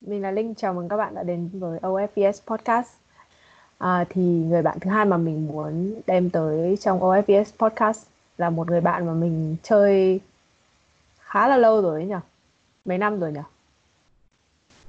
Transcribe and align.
mình 0.00 0.22
là 0.22 0.30
Linh, 0.30 0.54
chào 0.54 0.74
mừng 0.74 0.88
các 0.88 0.96
bạn 0.96 1.14
đã 1.14 1.22
đến 1.22 1.50
với 1.52 1.78
OFPS 1.80 2.32
Podcast. 2.46 2.88
À, 3.78 4.04
thì 4.08 4.22
người 4.22 4.62
bạn 4.62 4.78
thứ 4.80 4.90
hai 4.90 5.04
mà 5.04 5.16
mình 5.16 5.46
muốn 5.46 6.00
đem 6.06 6.30
tới 6.30 6.76
trong 6.80 7.00
OFPS 7.00 7.44
Podcast 7.58 8.06
là 8.38 8.50
một 8.50 8.70
người 8.70 8.80
bạn 8.80 9.06
mà 9.06 9.12
mình 9.12 9.56
chơi 9.62 10.20
khá 11.18 11.48
là 11.48 11.56
lâu 11.56 11.82
rồi 11.82 12.00
ấy 12.00 12.08
nhỉ? 12.08 12.14
Mấy 12.84 12.98
năm 12.98 13.20
rồi 13.20 13.32
nhỉ? 13.32 13.40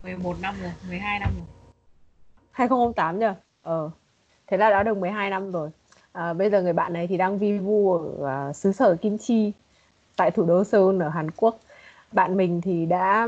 11 0.04 0.36
năm 0.42 0.56
rồi, 0.62 0.72
12 0.90 1.20
năm 1.20 1.30
rồi. 1.38 1.46
2008 2.52 3.20
nhỉ? 3.20 3.26
Ờ, 3.64 3.90
thế 4.48 4.58
là 4.58 4.70
đã 4.70 4.84
được 4.84 4.98
12 4.98 5.30
năm 5.30 5.52
rồi. 5.52 5.70
À, 6.12 6.34
bây 6.34 6.50
giờ 6.50 6.62
người 6.62 6.74
bạn 6.74 6.94
này 6.94 7.08
thì 7.08 7.18
đang 7.18 7.38
vi 7.38 7.58
vu 7.58 7.94
ở 7.94 8.50
uh, 8.50 8.56
xứ 8.56 8.72
sở 8.72 8.96
Kim 9.02 9.18
Chi 9.18 9.52
tại 10.16 10.32
thủ 10.32 10.46
đô 10.46 10.64
Seoul 10.64 11.04
ở 11.04 11.10
Hàn 11.10 11.32
Quốc. 11.32 11.60
Bạn 12.12 12.38
mình 12.38 12.62
thì 12.62 12.86
đã 12.86 13.28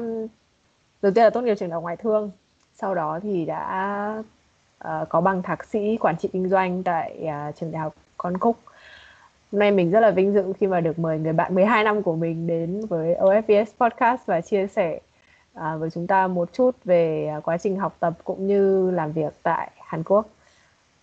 đầu 1.03 1.12
tiên 1.12 1.23
là 1.23 1.30
tốt 1.30 1.41
nghiệp 1.41 1.55
trường 1.55 1.70
đại 1.70 1.73
học 1.73 1.84
ngoại 1.84 1.98
thương. 1.98 2.31
Sau 2.75 2.95
đó 2.95 3.20
thì 3.23 3.45
đã 3.45 4.23
uh, 4.88 5.09
có 5.09 5.21
bằng 5.21 5.44
thạc 5.44 5.66
sĩ 5.66 5.98
quản 5.98 6.17
trị 6.17 6.30
kinh 6.34 6.49
doanh 6.49 6.84
tại 6.84 7.27
uh, 7.49 7.55
trường 7.55 7.71
đại 7.71 7.81
học 7.81 7.95
Con 8.17 8.38
Cúc 8.38 8.57
hôm 9.53 9.59
nay 9.59 9.71
mình 9.71 9.91
rất 9.91 9.99
là 9.99 10.11
vinh 10.11 10.34
dự 10.34 10.53
khi 10.59 10.67
mà 10.67 10.80
được 10.80 10.99
mời 10.99 11.20
người 11.20 11.34
bạn 11.34 11.55
12 11.55 11.84
năm 11.84 12.03
của 12.03 12.16
mình 12.16 12.47
đến 12.47 12.85
với 12.85 13.16
OFPS 13.16 13.66
Podcast 13.80 14.21
và 14.25 14.41
chia 14.41 14.67
sẻ 14.67 14.99
uh, 15.58 15.80
với 15.80 15.89
chúng 15.89 16.08
ta 16.08 16.27
một 16.27 16.53
chút 16.53 16.75
về 16.84 17.33
uh, 17.38 17.44
quá 17.44 17.58
trình 17.58 17.77
học 17.77 17.97
tập 17.99 18.13
cũng 18.23 18.47
như 18.47 18.91
làm 18.91 19.11
việc 19.11 19.33
tại 19.44 19.72
Hàn 19.80 20.03
Quốc. 20.03 20.27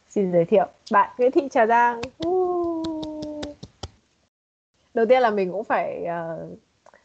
Xin 0.09 0.33
giới 0.33 0.45
thiệu 0.45 0.67
bạn 0.93 1.11
Nguyễn 1.19 1.31
Thị 1.31 1.49
Trà 1.51 1.67
Giang. 1.67 2.01
Đầu 4.95 5.07
tiên 5.07 5.23
là 5.23 5.31
mình 5.31 5.53
cũng 5.53 5.65
phải 5.65 6.05
uh, 6.05 6.59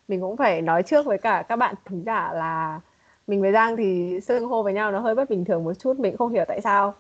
mình 0.08 0.22
cũng 0.22 0.38
phải 0.38 0.62
nói 0.62 0.84
trước 0.84 1.06
với 1.06 1.18
cả 1.18 1.44
các 1.50 1.56
bạn 1.56 1.76
thính 1.86 2.04
giả 2.06 2.34
là 2.34 2.80
mình 3.28 3.42
với 3.42 3.52
Giang 3.52 3.78
thì 3.78 4.20
xưng 4.22 4.46
hô 4.48 4.64
với 4.64 4.74
nhau 4.74 4.92
nó 4.92 5.00
hơi 5.00 5.16
bất 5.16 5.30
bình 5.30 5.46
thường 5.46 5.64
một 5.64 5.74
chút 5.74 6.00
mình 6.00 6.18
không 6.18 6.34
hiểu 6.34 6.46
tại 6.48 6.62
sao. 6.62 6.94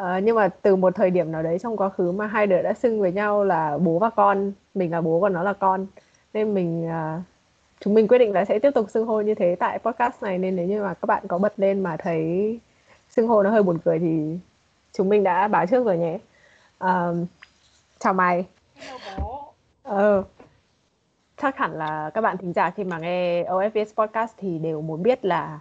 Uh, 0.00 0.06
nhưng 0.22 0.36
mà 0.36 0.48
từ 0.48 0.76
một 0.76 0.94
thời 0.94 1.10
điểm 1.10 1.32
nào 1.32 1.42
đấy 1.42 1.58
trong 1.58 1.76
quá 1.76 1.88
khứ 1.88 2.12
mà 2.12 2.26
hai 2.26 2.46
đứa 2.46 2.62
đã 2.62 2.74
xưng 2.74 3.00
với 3.00 3.12
nhau 3.12 3.44
là 3.44 3.78
bố 3.78 3.98
và 3.98 4.10
con 4.10 4.52
mình 4.74 4.90
là 4.90 5.00
bố 5.00 5.20
còn 5.20 5.32
nó 5.32 5.42
là 5.42 5.52
con 5.52 5.86
nên 6.34 6.54
mình 6.54 6.88
uh, 6.88 7.22
chúng 7.80 7.94
mình 7.94 8.08
quyết 8.08 8.18
định 8.18 8.32
là 8.32 8.44
sẽ 8.44 8.58
tiếp 8.58 8.70
tục 8.70 8.90
xưng 8.90 9.06
hô 9.06 9.20
như 9.20 9.34
thế 9.34 9.56
tại 9.58 9.78
podcast 9.78 10.22
này 10.22 10.38
nên 10.38 10.56
nếu 10.56 10.66
như 10.66 10.82
mà 10.82 10.94
các 10.94 11.06
bạn 11.06 11.22
có 11.28 11.38
bật 11.38 11.52
lên 11.56 11.80
mà 11.80 11.96
thấy 11.96 12.58
xưng 13.10 13.28
hô 13.28 13.42
nó 13.42 13.50
hơi 13.50 13.62
buồn 13.62 13.78
cười 13.84 13.98
thì 13.98 14.38
chúng 14.92 15.08
mình 15.08 15.22
đã 15.22 15.48
báo 15.48 15.66
trước 15.66 15.84
rồi 15.84 15.98
nhé. 15.98 16.18
Uh, 16.84 17.16
chào 17.98 18.14
mày. 18.14 18.44
Hello 18.74 18.98
bố. 19.18 19.52
ờ 19.82 20.24
chắc 21.44 21.56
hẳn 21.56 21.78
là 21.78 22.10
các 22.14 22.20
bạn 22.20 22.36
thính 22.36 22.52
giả 22.52 22.70
khi 22.70 22.84
mà 22.84 22.98
nghe 22.98 23.44
OFVS 23.44 23.94
podcast 23.94 24.32
thì 24.36 24.58
đều 24.58 24.82
muốn 24.82 25.02
biết 25.02 25.24
là 25.24 25.58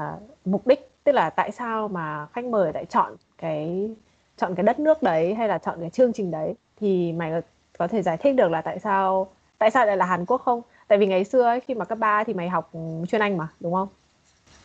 uh, 0.00 0.22
mục 0.44 0.66
đích 0.66 0.90
tức 1.04 1.12
là 1.12 1.30
tại 1.30 1.52
sao 1.52 1.88
mà 1.88 2.26
khách 2.32 2.44
mời 2.44 2.72
lại 2.72 2.84
chọn 2.84 3.16
cái 3.38 3.90
chọn 4.36 4.54
cái 4.54 4.64
đất 4.64 4.78
nước 4.78 5.02
đấy 5.02 5.34
hay 5.34 5.48
là 5.48 5.58
chọn 5.58 5.80
cái 5.80 5.90
chương 5.90 6.12
trình 6.12 6.30
đấy 6.30 6.54
thì 6.80 7.12
mày 7.12 7.30
có, 7.30 7.40
có 7.78 7.88
thể 7.88 8.02
giải 8.02 8.16
thích 8.16 8.34
được 8.36 8.50
là 8.50 8.60
tại 8.60 8.78
sao 8.78 9.32
tại 9.58 9.70
sao 9.70 9.86
lại 9.86 9.96
là 9.96 10.06
Hàn 10.06 10.26
Quốc 10.26 10.42
không? 10.44 10.62
Tại 10.88 10.98
vì 10.98 11.06
ngày 11.06 11.24
xưa 11.24 11.42
ấy, 11.42 11.60
khi 11.60 11.74
mà 11.74 11.84
cấp 11.84 11.98
3 11.98 12.24
thì 12.24 12.34
mày 12.34 12.48
học 12.48 12.72
chuyên 13.08 13.20
Anh 13.20 13.36
mà 13.36 13.48
đúng 13.60 13.74
không? 13.74 13.88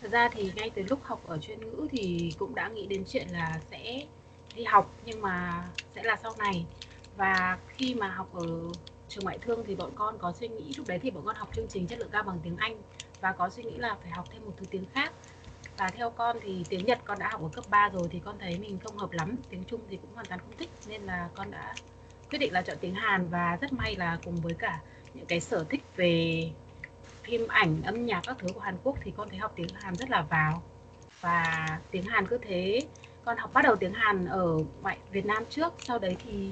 Thật 0.02 0.12
ra 0.12 0.30
thì 0.34 0.52
ngay 0.56 0.72
từ 0.76 0.84
lúc 0.90 1.00
học 1.04 1.20
ở 1.28 1.38
chuyên 1.38 1.60
ngữ 1.60 1.88
thì 1.92 2.34
cũng 2.40 2.56
đã 2.56 2.68
nghĩ 2.68 2.88
đến 2.88 3.04
chuyện 3.08 3.28
là 3.32 3.60
sẽ 3.72 4.04
đi 4.56 4.64
học 4.64 4.92
nhưng 5.06 5.22
mà 5.22 5.64
sẽ 5.96 6.04
là 6.04 6.16
sau 6.24 6.32
này 6.40 6.66
và 7.18 7.58
khi 7.68 7.96
mà 7.96 8.08
học 8.08 8.28
ở 8.34 8.48
trường 9.12 9.24
ngoại 9.24 9.38
thương 9.42 9.64
thì 9.68 9.76
bọn 9.76 9.92
con 9.96 10.18
có 10.18 10.32
suy 10.32 10.48
nghĩ, 10.48 10.74
lúc 10.78 10.88
đấy 10.88 11.00
thì 11.00 11.12
bọn 11.12 11.26
con 11.26 11.36
học 11.36 11.50
chương 11.56 11.68
trình 11.68 11.88
chất 11.88 12.00
lượng 12.00 12.10
cao 12.12 12.24
bằng 12.24 12.40
tiếng 12.44 12.58
Anh 12.58 12.82
và 13.22 13.32
có 13.32 13.50
suy 13.50 13.64
nghĩ 13.64 13.78
là 13.78 13.98
phải 14.02 14.12
học 14.12 14.28
thêm 14.32 14.46
một 14.46 14.54
thứ 14.58 14.66
tiếng 14.72 14.86
khác. 14.94 15.14
Và 15.78 15.90
theo 15.90 16.10
con 16.10 16.38
thì 16.42 16.66
tiếng 16.70 16.86
Nhật 16.86 17.00
con 17.06 17.20
đã 17.20 17.30
học 17.32 17.42
ở 17.42 17.50
cấp 17.54 17.64
3 17.70 17.90
rồi 17.90 18.08
thì 18.12 18.22
con 18.26 18.36
thấy 18.40 18.58
mình 18.60 18.80
không 18.84 18.98
hợp 18.98 19.12
lắm, 19.12 19.36
tiếng 19.50 19.64
Trung 19.64 19.82
thì 19.90 19.98
cũng 19.98 20.14
hoàn 20.14 20.26
toàn 20.26 20.40
không 20.40 20.58
thích 20.58 20.70
nên 20.88 21.02
là 21.02 21.30
con 21.36 21.52
đã 21.52 21.76
quyết 22.30 22.40
định 22.40 22.54
là 22.54 22.62
chọn 22.62 22.78
tiếng 22.82 22.96
Hàn 22.96 23.28
và 23.30 23.58
rất 23.62 23.74
may 23.74 23.96
là 23.96 24.18
cùng 24.26 24.42
với 24.42 24.54
cả 24.54 24.80
những 25.14 25.26
cái 25.26 25.40
sở 25.40 25.66
thích 25.70 25.84
về 25.96 26.50
phim 27.24 27.48
ảnh, 27.48 27.82
âm 27.84 28.06
nhạc 28.06 28.24
các 28.26 28.38
thứ 28.40 28.52
của 28.54 28.60
Hàn 28.60 28.78
Quốc 28.84 28.98
thì 29.04 29.14
con 29.18 29.30
thấy 29.30 29.38
học 29.38 29.54
tiếng 29.56 29.74
Hàn 29.74 29.96
rất 29.96 30.10
là 30.10 30.22
vào. 30.22 30.64
Và 31.22 31.80
tiếng 31.92 32.06
Hàn 32.06 32.28
cứ 32.28 32.38
thế, 32.38 32.88
con 33.26 33.38
học 33.38 33.54
bắt 33.54 33.62
đầu 33.62 33.76
tiếng 33.76 33.94
Hàn 33.94 34.26
ở 34.26 34.58
ngoại 34.82 34.98
Việt 35.12 35.26
Nam 35.26 35.44
trước, 35.50 35.74
sau 35.80 36.00
đấy 36.00 36.18
thì 36.26 36.52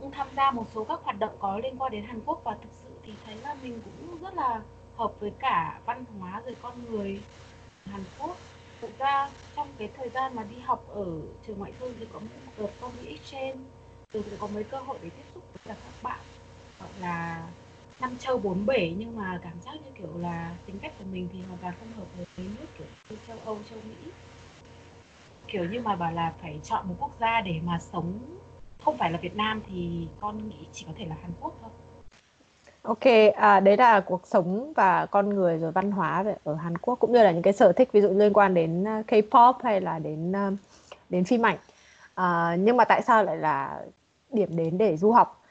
cũng 0.00 0.10
tham 0.10 0.28
gia 0.36 0.50
một 0.50 0.66
số 0.74 0.84
các 0.84 1.00
hoạt 1.02 1.18
động 1.18 1.36
có 1.38 1.58
liên 1.58 1.76
quan 1.78 1.92
đến 1.92 2.04
Hàn 2.04 2.20
Quốc 2.26 2.40
và 2.44 2.56
thực 2.62 2.72
sự 2.72 2.90
thì 3.02 3.12
thấy 3.24 3.36
là 3.36 3.54
mình 3.54 3.80
cũng 3.84 4.18
rất 4.22 4.34
là 4.34 4.62
hợp 4.96 5.12
với 5.20 5.32
cả 5.38 5.80
văn 5.86 6.04
hóa 6.18 6.42
rồi 6.46 6.56
con 6.62 6.84
người 6.90 7.22
Hàn 7.90 8.04
Quốc. 8.18 8.36
Thực 8.80 8.98
ra 8.98 9.30
trong 9.56 9.68
cái 9.78 9.88
thời 9.96 10.08
gian 10.08 10.34
mà 10.34 10.42
đi 10.42 10.58
học 10.58 10.84
ở 10.88 11.06
trường 11.46 11.58
ngoại 11.58 11.72
thương 11.78 11.94
thì 11.98 12.06
có 12.12 12.18
một 12.20 12.52
đợt 12.56 12.70
con 12.80 12.96
đi 13.00 13.06
exchange 13.06 13.58
rồi 14.12 14.24
có 14.38 14.46
mấy 14.46 14.64
cơ 14.64 14.78
hội 14.78 14.98
để 15.02 15.10
tiếp 15.16 15.24
xúc 15.34 15.44
với 15.52 15.74
cả 15.74 15.80
các 15.84 16.02
bạn, 16.02 16.20
gọi 16.80 16.90
là 17.00 17.48
năm 18.00 18.18
châu 18.18 18.38
bốn 18.38 18.66
bể. 18.66 18.94
Nhưng 18.98 19.16
mà 19.16 19.40
cảm 19.42 19.60
giác 19.60 19.72
như 19.84 19.90
kiểu 19.98 20.18
là 20.18 20.56
tính 20.66 20.78
cách 20.78 20.92
của 20.98 21.04
mình 21.12 21.28
thì 21.32 21.42
hoàn 21.42 21.58
toàn 21.58 21.74
không 21.78 21.92
hợp 21.92 22.06
với 22.16 22.26
mấy 22.36 22.46
nước 22.58 22.66
kiểu 22.78 22.86
châu 23.28 23.38
Âu, 23.44 23.62
châu 23.70 23.78
Mỹ. 23.82 24.12
Kiểu 25.48 25.64
như 25.64 25.80
mà 25.80 25.96
bảo 25.96 26.12
là 26.12 26.34
phải 26.40 26.60
chọn 26.64 26.88
một 26.88 26.94
quốc 26.98 27.10
gia 27.20 27.40
để 27.40 27.60
mà 27.64 27.78
sống 27.78 28.18
không 28.84 28.96
phải 28.96 29.10
là 29.10 29.18
Việt 29.22 29.36
Nam 29.36 29.62
thì 29.68 30.08
con 30.20 30.48
nghĩ 30.48 30.66
chỉ 30.72 30.84
có 30.86 30.92
thể 30.98 31.06
là 31.06 31.16
Hàn 31.22 31.32
Quốc 31.40 31.52
thôi. 31.62 31.70
Ok, 32.82 33.34
à, 33.36 33.60
đấy 33.60 33.76
là 33.76 34.00
cuộc 34.00 34.26
sống 34.26 34.72
và 34.76 35.06
con 35.06 35.28
người 35.28 35.58
rồi 35.58 35.72
văn 35.72 35.90
hóa 35.90 36.24
ở 36.44 36.54
Hàn 36.54 36.78
Quốc 36.78 36.98
cũng 36.98 37.12
như 37.12 37.22
là 37.22 37.30
những 37.30 37.42
cái 37.42 37.52
sở 37.52 37.72
thích 37.72 37.92
ví 37.92 38.00
dụ 38.00 38.08
liên 38.08 38.32
quan 38.32 38.54
đến 38.54 38.84
à, 38.88 39.02
K-pop 39.08 39.54
hay 39.62 39.80
là 39.80 39.98
đến 39.98 40.36
à, 40.36 40.50
đến 41.08 41.24
phim 41.24 41.46
ảnh. 41.46 41.56
À, 42.14 42.56
nhưng 42.58 42.76
mà 42.76 42.84
tại 42.84 43.02
sao 43.02 43.24
lại 43.24 43.36
là 43.36 43.82
điểm 44.30 44.56
đến 44.56 44.78
để 44.78 44.96
du 44.96 45.12
học? 45.12 45.42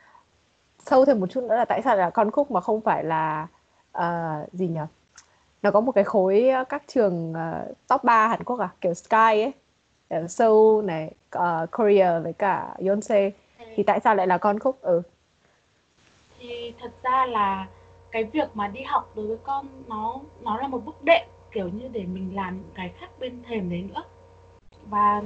Sâu 0.86 1.06
thêm 1.06 1.20
một 1.20 1.28
chút 1.28 1.44
nữa 1.44 1.56
là 1.56 1.66
tại 1.66 1.82
sao 1.82 1.96
là 1.96 2.10
con 2.10 2.32
khúc 2.32 2.52
mà 2.52 2.62
không 2.62 2.82
phải 2.82 3.04
là 3.04 3.48
uh, 3.98 4.54
gì 4.54 4.68
nhỉ? 4.68 4.80
Nó 5.62 5.72
có 5.72 5.82
một 5.82 5.92
cái 5.92 6.04
khối 6.04 6.52
các 6.70 6.84
trường 6.88 7.32
uh, 7.32 7.78
top 7.88 8.04
3 8.04 8.28
Hàn 8.28 8.44
Quốc 8.44 8.60
à, 8.60 8.70
kiểu 8.82 8.94
Sky 8.94 9.16
ấy, 9.16 9.52
Seoul 10.30 10.86
này, 10.86 11.12
uh, 11.38 11.72
Korea 11.72 12.20
với 12.20 12.34
cả 12.34 12.76
Yonsei. 12.88 13.32
Thì 13.76 13.84
tại 13.84 14.00
sao 14.00 14.16
lại 14.16 14.28
là 14.28 14.38
con 14.38 14.60
khúc? 14.60 14.82
Ừ 14.82 15.02
thì 16.42 16.74
thật 16.80 16.92
ra 17.04 17.26
là 17.26 17.68
cái 18.12 18.24
việc 18.24 18.48
mà 18.54 18.68
đi 18.68 18.82
học 18.82 19.12
đối 19.16 19.28
với 19.28 19.38
con 19.44 19.68
nó 19.88 20.20
nó 20.42 20.58
là 20.58 20.68
một 20.68 20.86
bước 20.86 21.04
đệm 21.04 21.28
kiểu 21.52 21.70
như 21.70 21.88
để 21.88 22.04
mình 22.04 22.36
làm 22.36 22.58
những 22.58 22.72
cái 22.74 22.92
khác 23.00 23.10
bên 23.20 23.44
thềm 23.44 23.70
đấy 23.70 23.86
nữa 23.94 24.04
và 24.90 25.22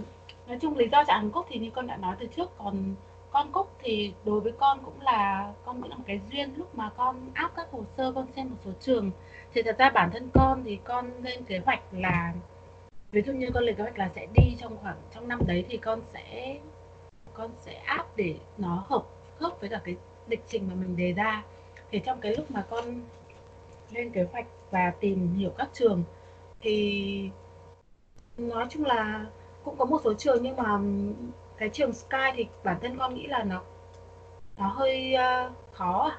nói 0.48 0.58
chung 0.62 0.78
lý 0.78 0.88
do 0.92 1.04
chọn 1.04 1.16
Hàn 1.18 1.32
Quốc 1.32 1.46
thì 1.50 1.60
như 1.60 1.70
con 1.76 1.88
đã 1.88 1.98
nói 1.98 2.16
từ 2.20 2.28
trước 2.36 2.50
còn 2.58 2.96
con 3.32 3.52
Cúc 3.52 3.72
thì 3.84 4.14
đối 4.26 4.40
với 4.40 4.52
con 4.52 4.80
cũng 4.86 5.02
là 5.02 5.54
con 5.66 5.82
nghĩ 5.82 5.90
là 5.90 5.96
một 5.96 6.04
cái 6.08 6.20
duyên 6.32 6.54
lúc 6.58 6.76
mà 6.76 6.90
con 6.98 7.16
áp 7.34 7.52
các 7.56 7.68
hồ 7.72 7.84
sơ 7.98 8.12
con 8.16 8.28
xem 8.36 8.50
một 8.50 8.58
số 8.66 8.72
trường 8.80 9.12
thì 9.54 9.62
thật 9.62 9.76
ra 9.78 9.90
bản 9.90 10.10
thân 10.14 10.30
con 10.34 10.64
thì 10.64 10.80
con 10.84 11.12
lên 11.24 11.44
kế 11.44 11.60
hoạch 11.66 11.82
là 11.92 12.34
ví 13.16 13.22
dụ 13.22 13.34
như 13.34 13.48
con 13.54 13.64
lên 13.64 13.76
kế 13.76 13.84
hoạch 13.84 13.98
là 13.98 14.10
sẽ 14.16 14.28
đi 14.34 14.56
trong 14.60 14.78
khoảng 14.82 14.98
trong 15.14 15.28
năm 15.28 15.40
đấy 15.48 15.66
thì 15.70 15.78
con 15.78 16.02
sẽ 16.14 16.58
con 17.34 17.52
sẽ 17.60 17.74
áp 17.74 18.06
để 18.16 18.36
nó 18.58 18.84
hợp 18.88 19.04
khớp 19.40 19.62
với 19.62 19.70
cả 19.70 19.82
cái 19.86 19.96
lịch 20.28 20.44
trình 20.48 20.68
mà 20.68 20.76
mình 20.76 20.98
đề 20.98 21.14
ra 21.14 21.44
thì 21.92 22.00
trong 22.00 22.20
cái 22.22 22.36
lúc 22.38 22.52
mà 22.52 22.66
con 22.70 23.02
lên 23.92 24.10
kế 24.10 24.26
hoạch 24.32 24.46
và 24.72 24.94
tìm 25.00 25.34
hiểu 25.36 25.52
các 25.58 25.70
trường 25.74 26.04
thì 26.60 27.30
nói 28.38 28.66
chung 28.70 28.86
là 28.86 29.26
cũng 29.64 29.78
có 29.78 29.86
một 29.86 30.02
số 30.04 30.14
trường 30.14 30.44
nhưng 30.44 30.56
mà 30.56 30.80
cái 31.58 31.70
trường 31.70 31.94
Sky 31.94 32.32
thì 32.36 32.48
bản 32.64 32.78
thân 32.82 32.98
con 32.98 33.16
nghĩ 33.16 33.28
là 33.28 33.44
nó 33.44 33.62
nó 34.58 34.68
hơi 34.68 35.16
uh, 35.16 35.54
khó 35.72 36.12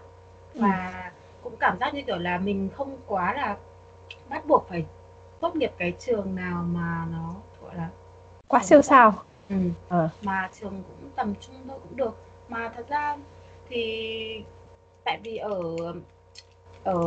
ừ. 0.54 0.60
và 0.62 1.02
ừ. 1.04 1.18
cũng 1.42 1.56
cảm 1.60 1.78
giác 1.80 1.94
như 1.94 2.02
kiểu 2.02 2.18
là 2.18 2.38
mình 2.38 2.68
không 2.76 2.96
quá 3.06 3.34
là 3.34 3.56
bắt 4.28 4.46
buộc 4.46 4.66
phải 4.68 4.84
tốt 5.40 5.56
nghiệp 5.56 5.72
cái 5.78 5.92
trường 5.98 6.34
nào 6.34 6.62
mà 6.62 7.06
nó 7.12 7.34
gọi 7.62 7.74
là 7.74 7.88
quá 8.48 8.62
siêu 8.62 8.82
sao 8.82 9.14
ừ. 9.48 9.56
ờ. 9.88 10.08
mà 10.22 10.50
trường 10.60 10.82
cũng 10.82 11.10
tầm 11.16 11.34
trung 11.40 11.56
thôi 11.68 11.78
cũng 11.82 11.96
được 11.96 12.16
mà 12.48 12.72
thật 12.76 12.88
ra 12.88 13.16
thì 13.68 14.44
tại 15.04 15.18
vì 15.22 15.36
ở 15.36 15.76
ở 16.84 17.00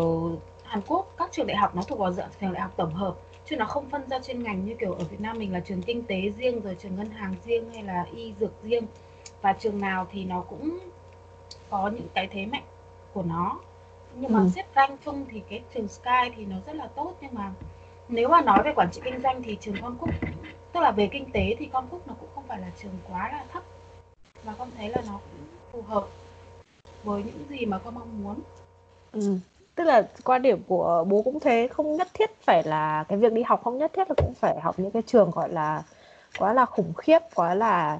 Hàn 0.64 0.82
Quốc 0.88 1.14
các 1.18 1.32
trường 1.32 1.48
đại 1.48 1.58
học 1.58 1.76
nó 1.76 1.82
thuộc 1.82 2.00
vào 2.00 2.12
dạng 2.12 2.30
trường 2.42 2.54
đại 2.54 2.62
học 2.62 2.72
tổng 2.78 2.94
hợp 2.94 3.16
chứ 3.46 3.56
nó 3.58 3.66
không 3.66 3.90
phân 3.90 4.10
ra 4.10 4.20
chuyên 4.20 4.44
ngành 4.44 4.66
như 4.66 4.76
kiểu 4.80 4.94
ở 4.94 5.04
Việt 5.04 5.22
Nam 5.22 5.38
mình 5.38 5.54
là 5.54 5.60
trường 5.60 5.82
kinh 5.82 6.04
tế 6.04 6.22
riêng 6.38 6.62
rồi 6.62 6.76
trường 6.80 6.96
ngân 6.96 7.10
hàng 7.10 7.36
riêng 7.46 7.72
hay 7.74 7.84
là 7.84 8.06
y 8.16 8.34
dược 8.40 8.52
riêng 8.64 8.84
và 9.42 9.54
trường 9.54 9.82
nào 9.82 10.08
thì 10.12 10.26
nó 10.26 10.42
cũng 10.42 10.80
có 11.70 11.92
những 11.94 12.08
cái 12.14 12.28
thế 12.28 12.46
mạnh 12.46 12.64
của 13.14 13.24
nó 13.24 13.60
nhưng 14.16 14.34
mà 14.34 14.40
ừ. 14.40 14.50
xếp 14.56 14.66
rank 14.76 15.00
chung 15.06 15.26
thì 15.30 15.42
cái 15.50 15.62
trường 15.74 15.88
Sky 15.88 16.30
thì 16.36 16.46
nó 16.46 16.56
rất 16.66 16.76
là 16.76 16.88
tốt 16.88 17.14
nhưng 17.22 17.34
mà 17.34 17.52
nếu 18.10 18.30
mà 18.30 18.42
nói 18.42 18.64
về 18.64 18.74
quản 18.76 18.92
trị 18.92 19.02
kinh 19.04 19.22
doanh 19.24 19.44
thì 19.44 19.58
trường 19.62 19.76
con 19.82 19.98
Cúc 20.00 20.10
tức 20.74 20.80
là 20.80 20.92
về 20.92 21.10
kinh 21.12 21.32
tế 21.32 21.56
thì 21.60 21.70
con 21.74 21.88
Cúc 21.92 22.08
nó 22.08 22.14
cũng 22.20 22.30
không 22.36 22.44
phải 22.48 22.60
là 22.60 22.68
trường 22.82 22.98
quá 23.10 23.30
là 23.32 23.44
thấp 23.54 23.64
và 24.44 24.54
con 24.58 24.68
thấy 24.78 24.90
là 24.90 25.02
nó 25.08 25.14
cũng 25.14 25.48
phù 25.72 25.82
hợp 25.82 26.08
với 27.04 27.24
những 27.24 27.46
gì 27.50 27.66
mà 27.66 27.78
con 27.78 27.96
mong 27.96 28.24
muốn 28.24 28.36
ừ. 29.12 29.38
tức 29.76 29.84
là 29.84 30.08
quan 30.24 30.42
điểm 30.42 30.64
của 30.68 31.06
bố 31.10 31.22
cũng 31.22 31.40
thế 31.40 31.68
không 31.72 31.96
nhất 31.96 32.08
thiết 32.14 32.30
phải 32.42 32.64
là 32.64 33.04
cái 33.04 33.18
việc 33.18 33.34
đi 33.34 33.44
học 33.44 33.62
không 33.64 33.78
nhất 33.78 33.92
thiết 33.94 34.10
là 34.10 34.16
cũng 34.18 34.34
phải 34.34 34.60
học 34.60 34.80
những 34.80 34.92
cái 34.92 35.02
trường 35.06 35.32
gọi 35.32 35.50
là 35.50 35.84
quá 36.40 36.54
là 36.54 36.66
khủng 36.66 36.94
khiếp 36.94 37.20
quá 37.36 37.54
là 37.54 38.00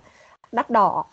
đắt 0.52 0.70
đỏ 0.70 1.06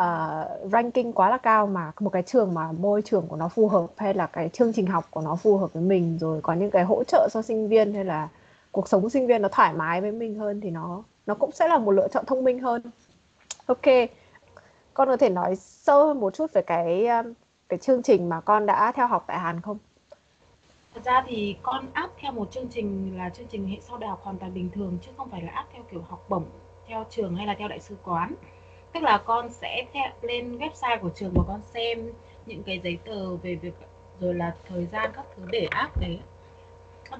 uh, 0.00 0.72
ranking 0.72 1.12
quá 1.12 1.30
là 1.30 1.38
cao 1.38 1.66
mà 1.66 1.92
một 2.00 2.10
cái 2.10 2.22
trường 2.22 2.54
mà 2.54 2.72
môi 2.72 3.02
trường 3.02 3.26
của 3.26 3.36
nó 3.36 3.48
phù 3.48 3.68
hợp 3.68 3.86
hay 3.96 4.14
là 4.14 4.26
cái 4.26 4.48
chương 4.48 4.72
trình 4.72 4.86
học 4.86 5.06
của 5.10 5.20
nó 5.20 5.36
phù 5.36 5.56
hợp 5.56 5.72
với 5.72 5.82
mình 5.82 6.18
rồi 6.20 6.40
có 6.42 6.52
những 6.52 6.70
cái 6.70 6.84
hỗ 6.84 7.04
trợ 7.04 7.28
cho 7.32 7.42
sinh 7.42 7.68
viên 7.68 7.94
hay 7.94 8.04
là 8.04 8.28
cuộc 8.74 8.88
sống 8.88 9.10
sinh 9.10 9.26
viên 9.26 9.42
nó 9.42 9.48
thoải 9.48 9.72
mái 9.72 10.00
với 10.00 10.12
mình 10.12 10.34
hơn 10.34 10.60
thì 10.60 10.70
nó 10.70 11.02
nó 11.26 11.34
cũng 11.34 11.52
sẽ 11.52 11.68
là 11.68 11.78
một 11.78 11.90
lựa 11.90 12.08
chọn 12.08 12.24
thông 12.26 12.44
minh 12.44 12.58
hơn 12.60 12.82
ok 13.66 13.86
con 14.94 15.08
có 15.08 15.16
thể 15.16 15.30
nói 15.30 15.56
sâu 15.56 16.06
hơn 16.06 16.20
một 16.20 16.34
chút 16.34 16.52
về 16.52 16.62
cái 16.62 17.06
um, 17.06 17.32
cái 17.68 17.78
chương 17.78 18.02
trình 18.02 18.28
mà 18.28 18.40
con 18.40 18.66
đã 18.66 18.92
theo 18.92 19.06
học 19.06 19.24
tại 19.26 19.38
Hàn 19.38 19.60
không? 19.60 19.78
Thật 20.94 21.00
ra 21.04 21.24
thì 21.26 21.56
con 21.62 21.86
áp 21.92 22.10
theo 22.18 22.32
một 22.32 22.50
chương 22.52 22.68
trình 22.68 23.18
là 23.18 23.28
chương 23.28 23.46
trình 23.46 23.68
hệ 23.68 23.76
sau 23.80 23.98
đại 23.98 24.10
học 24.10 24.20
hoàn 24.22 24.38
toàn 24.38 24.54
bình 24.54 24.70
thường 24.74 24.98
chứ 25.02 25.10
không 25.16 25.30
phải 25.30 25.42
là 25.42 25.52
áp 25.52 25.66
theo 25.72 25.82
kiểu 25.90 26.02
học 26.08 26.24
bổng 26.28 26.44
theo 26.86 27.04
trường 27.10 27.36
hay 27.36 27.46
là 27.46 27.54
theo 27.58 27.68
đại 27.68 27.80
sứ 27.80 27.96
quán. 28.04 28.34
Tức 28.92 29.02
là 29.02 29.18
con 29.18 29.50
sẽ 29.52 29.86
theo, 29.92 30.04
lên 30.22 30.58
website 30.58 30.98
của 31.00 31.10
trường 31.14 31.32
và 31.34 31.42
con 31.48 31.60
xem 31.74 32.12
những 32.46 32.62
cái 32.62 32.80
giấy 32.84 32.98
tờ 33.04 33.36
về 33.36 33.54
việc 33.54 33.74
rồi 34.20 34.34
là 34.34 34.54
thời 34.68 34.86
gian 34.86 35.10
các 35.14 35.24
thứ 35.36 35.42
để 35.50 35.66
áp 35.70 36.00
đấy. 36.00 36.20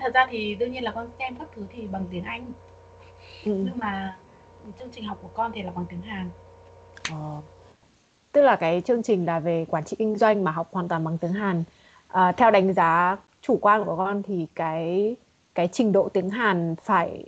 Thật 0.00 0.14
ra 0.14 0.26
thì 0.30 0.54
đương 0.54 0.72
nhiên 0.72 0.84
là 0.84 0.92
con 0.94 1.08
xem 1.18 1.36
các 1.38 1.48
thứ 1.56 1.66
thì 1.72 1.86
bằng 1.86 2.04
tiếng 2.10 2.24
Anh. 2.24 2.52
Ừ. 3.44 3.52
Nhưng 3.64 3.78
mà 3.78 4.16
chương 4.78 4.88
trình 4.92 5.04
học 5.04 5.18
của 5.22 5.30
con 5.34 5.52
thì 5.54 5.62
là 5.62 5.70
bằng 5.70 5.86
tiếng 5.90 6.02
Hàn. 6.02 6.30
Ờ. 7.10 7.40
Tức 8.32 8.42
là 8.42 8.56
cái 8.56 8.80
chương 8.80 9.02
trình 9.02 9.26
là 9.26 9.40
về 9.40 9.64
quản 9.68 9.84
trị 9.84 9.96
kinh 9.98 10.16
doanh 10.16 10.44
mà 10.44 10.50
học 10.50 10.68
hoàn 10.72 10.88
toàn 10.88 11.04
bằng 11.04 11.18
tiếng 11.18 11.32
Hàn. 11.32 11.64
À, 12.08 12.32
theo 12.32 12.50
đánh 12.50 12.72
giá 12.72 13.16
chủ 13.40 13.58
quan 13.60 13.84
của 13.84 13.96
con 13.96 14.22
thì 14.22 14.46
cái 14.54 15.16
cái 15.54 15.68
trình 15.72 15.92
độ 15.92 16.08
tiếng 16.08 16.30
Hàn 16.30 16.74
phải 16.84 17.24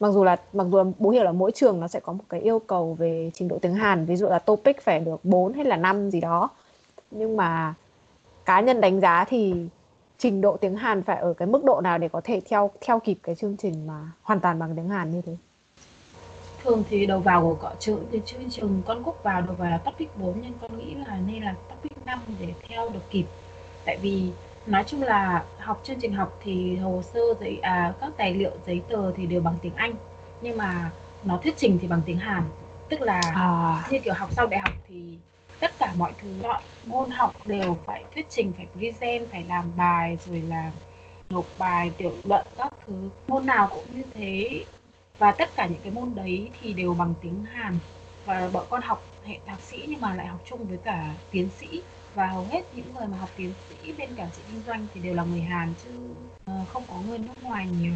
mặc 0.00 0.10
dù 0.10 0.24
là 0.24 0.36
mặc 0.52 0.66
dù 0.70 0.78
là 0.78 0.84
bố 0.98 1.10
hiểu 1.10 1.24
là 1.24 1.32
mỗi 1.32 1.52
trường 1.52 1.80
nó 1.80 1.88
sẽ 1.88 2.00
có 2.00 2.12
một 2.12 2.24
cái 2.28 2.40
yêu 2.40 2.58
cầu 2.58 2.94
về 2.94 3.30
trình 3.34 3.48
độ 3.48 3.58
tiếng 3.58 3.74
Hàn 3.74 4.04
ví 4.04 4.16
dụ 4.16 4.26
là 4.26 4.38
TOPIC 4.38 4.82
phải 4.82 5.00
được 5.00 5.24
4 5.24 5.52
hay 5.52 5.64
là 5.64 5.76
5 5.76 6.10
gì 6.10 6.20
đó 6.20 6.50
nhưng 7.10 7.36
mà 7.36 7.74
cá 8.44 8.60
nhân 8.60 8.80
đánh 8.80 9.00
giá 9.00 9.24
thì 9.24 9.54
trình 10.22 10.40
độ 10.40 10.56
tiếng 10.56 10.76
Hàn 10.76 11.02
phải 11.02 11.16
ở 11.16 11.34
cái 11.34 11.48
mức 11.48 11.64
độ 11.64 11.80
nào 11.80 11.98
để 11.98 12.08
có 12.08 12.20
thể 12.24 12.40
theo 12.50 12.70
theo 12.80 13.00
kịp 13.00 13.18
cái 13.22 13.34
chương 13.34 13.56
trình 13.56 13.86
mà 13.86 14.10
hoàn 14.22 14.40
toàn 14.40 14.58
bằng 14.58 14.76
tiếng 14.76 14.88
Hàn 14.88 15.10
như 15.10 15.22
thế? 15.26 15.36
Thường 16.62 16.84
thì 16.90 17.06
đầu 17.06 17.18
vào 17.18 17.42
của 17.42 17.54
cọ 17.54 17.72
trường 17.78 18.06
thì 18.12 18.20
chương 18.26 18.50
trường 18.50 18.82
con 18.86 19.02
cúc 19.02 19.22
vào 19.22 19.40
đầu 19.40 19.54
vào 19.54 19.70
là 19.70 19.78
topic 19.78 20.16
4 20.16 20.34
nhưng 20.42 20.52
con 20.60 20.78
nghĩ 20.78 20.94
là 20.94 21.18
nên 21.26 21.42
là 21.42 21.54
topic 21.68 22.06
5 22.06 22.18
để 22.40 22.54
theo 22.68 22.88
được 22.88 23.10
kịp. 23.10 23.24
Tại 23.84 23.98
vì 24.02 24.30
nói 24.66 24.84
chung 24.86 25.02
là 25.02 25.44
học 25.58 25.80
chương 25.84 26.00
trình 26.00 26.14
học 26.14 26.38
thì 26.42 26.76
hồ 26.76 27.02
sơ 27.14 27.20
giấy 27.40 27.58
à, 27.62 27.94
các 28.00 28.12
tài 28.16 28.34
liệu 28.34 28.50
giấy 28.66 28.82
tờ 28.88 29.12
thì 29.12 29.26
đều 29.26 29.40
bằng 29.40 29.54
tiếng 29.62 29.74
Anh 29.74 29.94
nhưng 30.42 30.56
mà 30.56 30.90
nó 31.24 31.36
thuyết 31.42 31.54
trình 31.56 31.78
thì 31.82 31.88
bằng 31.88 32.00
tiếng 32.06 32.18
Hàn. 32.18 32.42
Tức 32.88 33.00
là 33.00 33.20
à. 33.34 33.84
như 33.90 33.98
kiểu 33.98 34.14
học 34.14 34.28
sau 34.32 34.46
đại 34.46 34.60
học 34.60 34.72
thì 34.88 35.18
tất 35.62 35.78
cả 35.78 35.94
mọi 35.98 36.12
thứ 36.22 36.28
mọi 36.42 36.62
môn 36.86 37.10
học 37.10 37.46
đều 37.46 37.76
phải 37.86 38.04
thuyết 38.14 38.26
trình 38.30 38.52
phải 38.56 38.66
present 38.76 39.30
phải 39.30 39.44
làm 39.48 39.72
bài 39.76 40.18
rồi 40.26 40.40
là 40.40 40.72
nộp 41.30 41.44
bài 41.58 41.92
tiểu 41.96 42.12
luận 42.24 42.46
các 42.56 42.72
thứ. 42.86 43.10
Môn 43.28 43.46
nào 43.46 43.68
cũng 43.70 43.84
như 43.94 44.02
thế. 44.14 44.64
Và 45.18 45.32
tất 45.32 45.48
cả 45.56 45.66
những 45.66 45.80
cái 45.82 45.92
môn 45.92 46.14
đấy 46.14 46.50
thì 46.60 46.72
đều 46.72 46.94
bằng 46.94 47.14
tiếng 47.22 47.44
Hàn. 47.44 47.78
Và 48.24 48.50
bọn 48.52 48.66
con 48.70 48.82
học 48.82 49.02
hệ 49.24 49.38
thạc 49.46 49.60
sĩ 49.60 49.84
nhưng 49.88 50.00
mà 50.00 50.14
lại 50.14 50.26
học 50.26 50.40
chung 50.44 50.64
với 50.64 50.78
cả 50.84 51.14
tiến 51.30 51.48
sĩ. 51.58 51.82
Và 52.14 52.26
hầu 52.26 52.46
hết 52.50 52.62
những 52.74 52.94
người 52.94 53.06
mà 53.06 53.16
học 53.18 53.30
tiến 53.36 53.52
sĩ 53.68 53.92
bên 53.92 54.08
quản 54.16 54.28
trị 54.36 54.42
kinh 54.52 54.62
doanh 54.66 54.86
thì 54.94 55.00
đều 55.00 55.14
là 55.14 55.24
người 55.24 55.40
Hàn 55.40 55.74
chứ 55.84 55.90
ờ, 56.44 56.52
không 56.72 56.82
có 56.88 56.94
người 57.08 57.18
nước 57.18 57.42
ngoài 57.42 57.68
nhiều. 57.80 57.92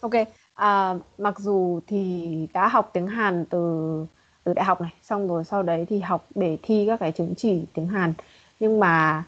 Ok, 0.00 0.12
à, 0.54 0.94
mặc 1.18 1.38
dù 1.38 1.80
thì 1.86 2.48
đã 2.52 2.68
học 2.68 2.90
tiếng 2.92 3.06
Hàn 3.06 3.44
từ 3.50 4.06
từ 4.46 4.52
đại 4.52 4.64
học 4.64 4.80
này, 4.80 4.90
xong 5.02 5.28
rồi 5.28 5.44
sau 5.44 5.62
đấy 5.62 5.86
thì 5.88 6.00
học 6.00 6.26
để 6.34 6.58
thi 6.62 6.84
các 6.86 7.00
cái 7.00 7.12
chứng 7.12 7.34
chỉ 7.36 7.64
tiếng 7.74 7.88
Hàn, 7.88 8.14
nhưng 8.60 8.80
mà 8.80 9.24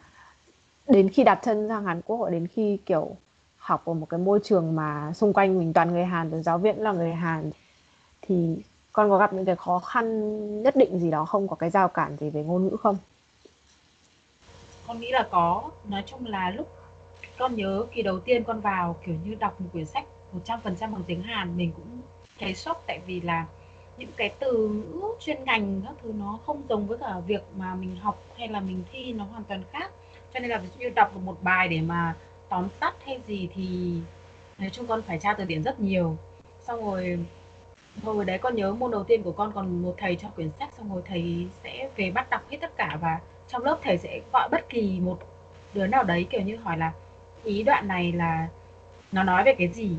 đến 0.88 1.08
khi 1.08 1.24
đặt 1.24 1.40
chân 1.44 1.68
sang 1.68 1.84
Hàn 1.84 2.00
Quốc, 2.06 2.30
đến 2.30 2.46
khi 2.46 2.78
kiểu 2.86 3.16
học 3.56 3.82
ở 3.84 3.94
một 3.94 4.06
cái 4.08 4.20
môi 4.20 4.40
trường 4.44 4.76
mà 4.76 5.12
xung 5.14 5.32
quanh 5.32 5.58
mình 5.58 5.72
toàn 5.72 5.92
người 5.92 6.04
Hàn 6.04 6.30
rồi 6.30 6.42
giáo 6.42 6.58
viên 6.58 6.82
là 6.82 6.92
người 6.92 7.12
Hàn 7.12 7.50
thì 8.22 8.56
con 8.92 9.10
có 9.10 9.18
gặp 9.18 9.32
những 9.32 9.44
cái 9.44 9.56
khó 9.56 9.78
khăn 9.78 10.62
nhất 10.62 10.76
định 10.76 10.98
gì 10.98 11.10
đó 11.10 11.24
không? 11.24 11.48
Có 11.48 11.56
cái 11.56 11.70
giao 11.70 11.88
cản 11.88 12.16
gì 12.16 12.30
về 12.30 12.42
ngôn 12.42 12.68
ngữ 12.68 12.76
không? 12.76 12.96
Con 14.86 15.00
nghĩ 15.00 15.10
là 15.10 15.28
có. 15.30 15.70
Nói 15.88 16.02
chung 16.06 16.26
là 16.26 16.50
lúc 16.50 16.68
con 17.38 17.56
nhớ 17.56 17.86
kỳ 17.92 18.02
đầu 18.02 18.20
tiên 18.20 18.44
con 18.44 18.60
vào 18.60 18.96
kiểu 19.06 19.14
như 19.24 19.34
đọc 19.34 19.60
một 19.60 19.68
quyển 19.72 19.86
sách 19.86 20.04
100% 20.46 20.62
bằng 20.80 21.02
tiếng 21.06 21.22
Hàn 21.22 21.56
mình 21.56 21.72
cũng 21.76 22.00
thấy 22.38 22.54
sốc 22.54 22.82
tại 22.86 23.00
vì 23.06 23.20
là 23.20 23.46
những 23.98 24.10
cái 24.16 24.30
từ 24.38 24.68
ngữ 24.68 25.02
chuyên 25.20 25.44
ngành 25.44 25.82
các 25.84 25.94
thứ 26.02 26.12
nó 26.18 26.38
không 26.46 26.62
giống 26.68 26.86
với 26.86 26.98
cả 26.98 27.20
việc 27.26 27.42
mà 27.56 27.74
mình 27.74 27.96
học 27.96 28.22
hay 28.36 28.48
là 28.48 28.60
mình 28.60 28.82
thi 28.92 29.12
nó 29.12 29.24
hoàn 29.24 29.44
toàn 29.44 29.62
khác. 29.72 29.90
Cho 30.34 30.40
nên 30.40 30.50
là 30.50 30.58
ví 30.58 30.68
dụ 30.68 30.80
như 30.80 30.88
đọc 30.88 31.16
một 31.16 31.42
bài 31.42 31.68
để 31.68 31.80
mà 31.80 32.14
tóm 32.48 32.68
tắt 32.80 32.94
hay 33.06 33.20
gì 33.26 33.48
thì 33.54 33.96
nói 34.58 34.70
chung 34.72 34.86
con 34.86 35.02
phải 35.02 35.18
tra 35.18 35.34
từ 35.34 35.44
điển 35.44 35.62
rất 35.62 35.80
nhiều. 35.80 36.16
Xong 36.60 36.84
rồi 36.84 37.18
hồi 38.02 38.24
đấy 38.24 38.38
con 38.38 38.54
nhớ 38.54 38.72
môn 38.72 38.90
đầu 38.90 39.04
tiên 39.04 39.22
của 39.22 39.32
con 39.32 39.52
còn 39.54 39.82
một 39.82 39.94
thầy 39.98 40.16
cho 40.16 40.28
quyển 40.28 40.50
sách, 40.58 40.72
xong 40.78 40.92
rồi 40.92 41.02
thầy 41.06 41.46
sẽ 41.62 41.90
về 41.96 42.10
bắt 42.10 42.30
đọc 42.30 42.42
hết 42.50 42.58
tất 42.60 42.76
cả 42.76 42.98
và 43.00 43.20
trong 43.48 43.64
lớp 43.64 43.78
thầy 43.82 43.98
sẽ 43.98 44.20
gọi 44.32 44.48
bất 44.48 44.68
kỳ 44.68 45.00
một 45.00 45.18
đứa 45.74 45.86
nào 45.86 46.04
đấy, 46.04 46.26
kiểu 46.30 46.40
như 46.40 46.56
hỏi 46.56 46.78
là, 46.78 46.92
ý 47.44 47.62
đoạn 47.62 47.88
này 47.88 48.12
là 48.12 48.48
nó 49.12 49.22
nói 49.22 49.44
về 49.44 49.54
cái 49.58 49.68
gì? 49.68 49.90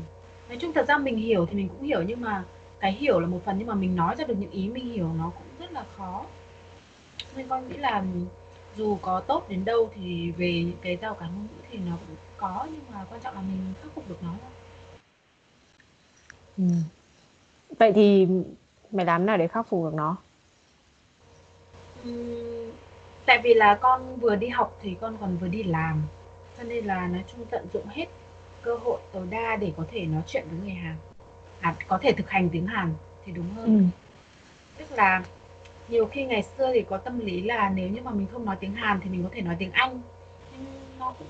Nói 0.48 0.58
chung 0.60 0.72
thật 0.72 0.88
ra 0.88 0.98
mình 0.98 1.16
hiểu 1.16 1.46
thì 1.46 1.54
mình 1.54 1.68
cũng 1.68 1.82
hiểu 1.82 2.02
nhưng 2.02 2.20
mà 2.20 2.44
cái 2.80 2.92
hiểu 2.92 3.20
là 3.20 3.26
một 3.26 3.40
phần 3.44 3.58
nhưng 3.58 3.68
mà 3.68 3.74
mình 3.74 3.96
nói 3.96 4.14
ra 4.18 4.24
được 4.24 4.34
những 4.38 4.50
ý 4.50 4.68
mình 4.68 4.92
hiểu 4.92 5.08
nó 5.18 5.32
cũng 5.34 5.46
rất 5.58 5.72
là 5.72 5.84
khó. 5.96 6.24
Nên 7.36 7.48
con 7.48 7.68
nghĩ 7.68 7.76
là 7.76 8.04
dù 8.76 8.98
có 9.02 9.20
tốt 9.20 9.44
đến 9.48 9.64
đâu 9.64 9.90
thì 9.94 10.30
về 10.30 10.72
cái 10.82 10.96
rào 10.96 11.14
cản 11.14 11.28
ngôn 11.34 11.42
ngữ 11.42 11.62
thì 11.70 11.78
nó 11.78 11.96
cũng 12.06 12.16
có 12.36 12.66
nhưng 12.72 12.82
mà 12.92 13.04
quan 13.10 13.20
trọng 13.20 13.34
là 13.34 13.40
mình 13.40 13.72
khắc 13.82 13.92
phục 13.94 14.08
được 14.08 14.22
nó 14.22 14.34
thôi. 14.42 14.50
Ừ. 16.58 16.64
vậy 17.78 17.92
thì 17.92 18.28
mày 18.90 19.06
làm 19.06 19.26
nào 19.26 19.36
để 19.36 19.48
khắc 19.48 19.68
phục 19.68 19.84
được 19.84 19.94
nó? 19.94 20.16
Ừ, 22.04 22.70
tại 23.26 23.40
vì 23.44 23.54
là 23.54 23.74
con 23.74 24.16
vừa 24.16 24.36
đi 24.36 24.48
học 24.48 24.78
thì 24.82 24.96
con 25.00 25.16
còn 25.20 25.36
vừa 25.36 25.48
đi 25.48 25.62
làm 25.62 26.02
cho 26.58 26.64
nên 26.64 26.84
là 26.84 27.06
nói 27.06 27.24
chung 27.32 27.46
tận 27.50 27.66
dụng 27.72 27.86
hết 27.86 28.06
cơ 28.62 28.76
hội 28.76 29.00
tối 29.12 29.26
đa 29.30 29.56
để 29.56 29.72
có 29.76 29.84
thể 29.90 30.04
nói 30.04 30.22
chuyện 30.26 30.44
với 30.50 30.58
người 30.60 30.74
Hàn 30.74 30.96
à, 31.60 31.74
có 31.88 31.98
thể 32.02 32.12
thực 32.12 32.30
hành 32.30 32.48
tiếng 32.52 32.66
Hàn 32.66 32.94
thì 33.24 33.32
đúng 33.32 33.50
hơn. 33.56 33.64
Ừ. 33.64 33.82
tức 34.78 34.96
là 34.96 35.22
nhiều 35.88 36.06
khi 36.06 36.24
ngày 36.24 36.42
xưa 36.42 36.70
thì 36.74 36.82
có 36.82 36.96
tâm 36.96 37.18
lý 37.18 37.42
là 37.42 37.70
nếu 37.74 37.88
như 37.88 38.00
mà 38.02 38.10
mình 38.10 38.26
không 38.32 38.44
nói 38.44 38.56
tiếng 38.60 38.74
Hàn 38.74 39.00
thì 39.02 39.10
mình 39.10 39.22
có 39.22 39.28
thể 39.32 39.42
nói 39.42 39.56
tiếng 39.58 39.72
Anh. 39.72 40.00
Nhưng 40.52 40.64
nó 40.98 41.14
cũng 41.18 41.28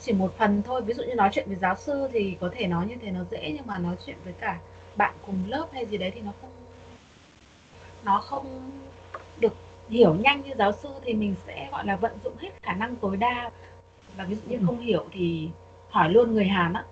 chỉ 0.00 0.12
một 0.12 0.34
phần 0.38 0.62
thôi. 0.62 0.82
Ví 0.82 0.94
dụ 0.94 1.02
như 1.02 1.14
nói 1.14 1.30
chuyện 1.32 1.48
với 1.48 1.56
giáo 1.56 1.76
sư 1.76 2.08
thì 2.12 2.36
có 2.40 2.50
thể 2.54 2.66
nói 2.66 2.86
như 2.86 2.94
thế 3.02 3.10
nó 3.10 3.20
dễ 3.30 3.52
nhưng 3.56 3.66
mà 3.66 3.78
nói 3.78 3.96
chuyện 4.06 4.16
với 4.24 4.32
cả 4.32 4.58
bạn 4.96 5.14
cùng 5.26 5.44
lớp 5.48 5.66
hay 5.72 5.86
gì 5.86 5.96
đấy 5.96 6.12
thì 6.14 6.20
nó 6.20 6.32
không 6.40 6.50
nó 8.04 8.20
không 8.20 8.70
được 9.40 9.54
hiểu 9.88 10.14
nhanh 10.14 10.42
như 10.42 10.52
giáo 10.58 10.72
sư 10.72 10.88
thì 11.04 11.14
mình 11.14 11.34
sẽ 11.46 11.68
gọi 11.72 11.86
là 11.86 11.96
vận 11.96 12.12
dụng 12.24 12.36
hết 12.38 12.50
khả 12.62 12.72
năng 12.72 12.96
tối 12.96 13.16
đa. 13.16 13.50
Và 14.16 14.24
ví 14.24 14.34
dụ 14.34 14.42
như 14.46 14.58
không 14.66 14.80
hiểu 14.80 15.04
thì 15.12 15.48
hỏi 15.88 16.10
luôn 16.10 16.34
người 16.34 16.46
Hàn 16.46 16.72
á. 16.72 16.84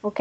Ok 0.00 0.18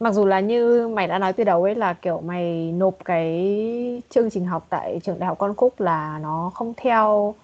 mặc 0.00 0.14
dù 0.14 0.26
là 0.26 0.40
như 0.40 0.88
mày 0.88 1.08
đã 1.08 1.18
nói 1.18 1.32
từ 1.32 1.44
đầu 1.44 1.62
ấy 1.62 1.74
là 1.74 1.94
kiểu 1.94 2.20
mày 2.20 2.72
nộp 2.72 2.94
cái 3.04 4.02
chương 4.10 4.30
trình 4.30 4.46
học 4.46 4.66
tại 4.68 5.00
trường 5.04 5.18
đại 5.18 5.26
học 5.26 5.38
con 5.38 5.54
cúc 5.54 5.80
là 5.80 6.18
nó 6.22 6.50
không 6.54 6.74
theo 6.76 7.34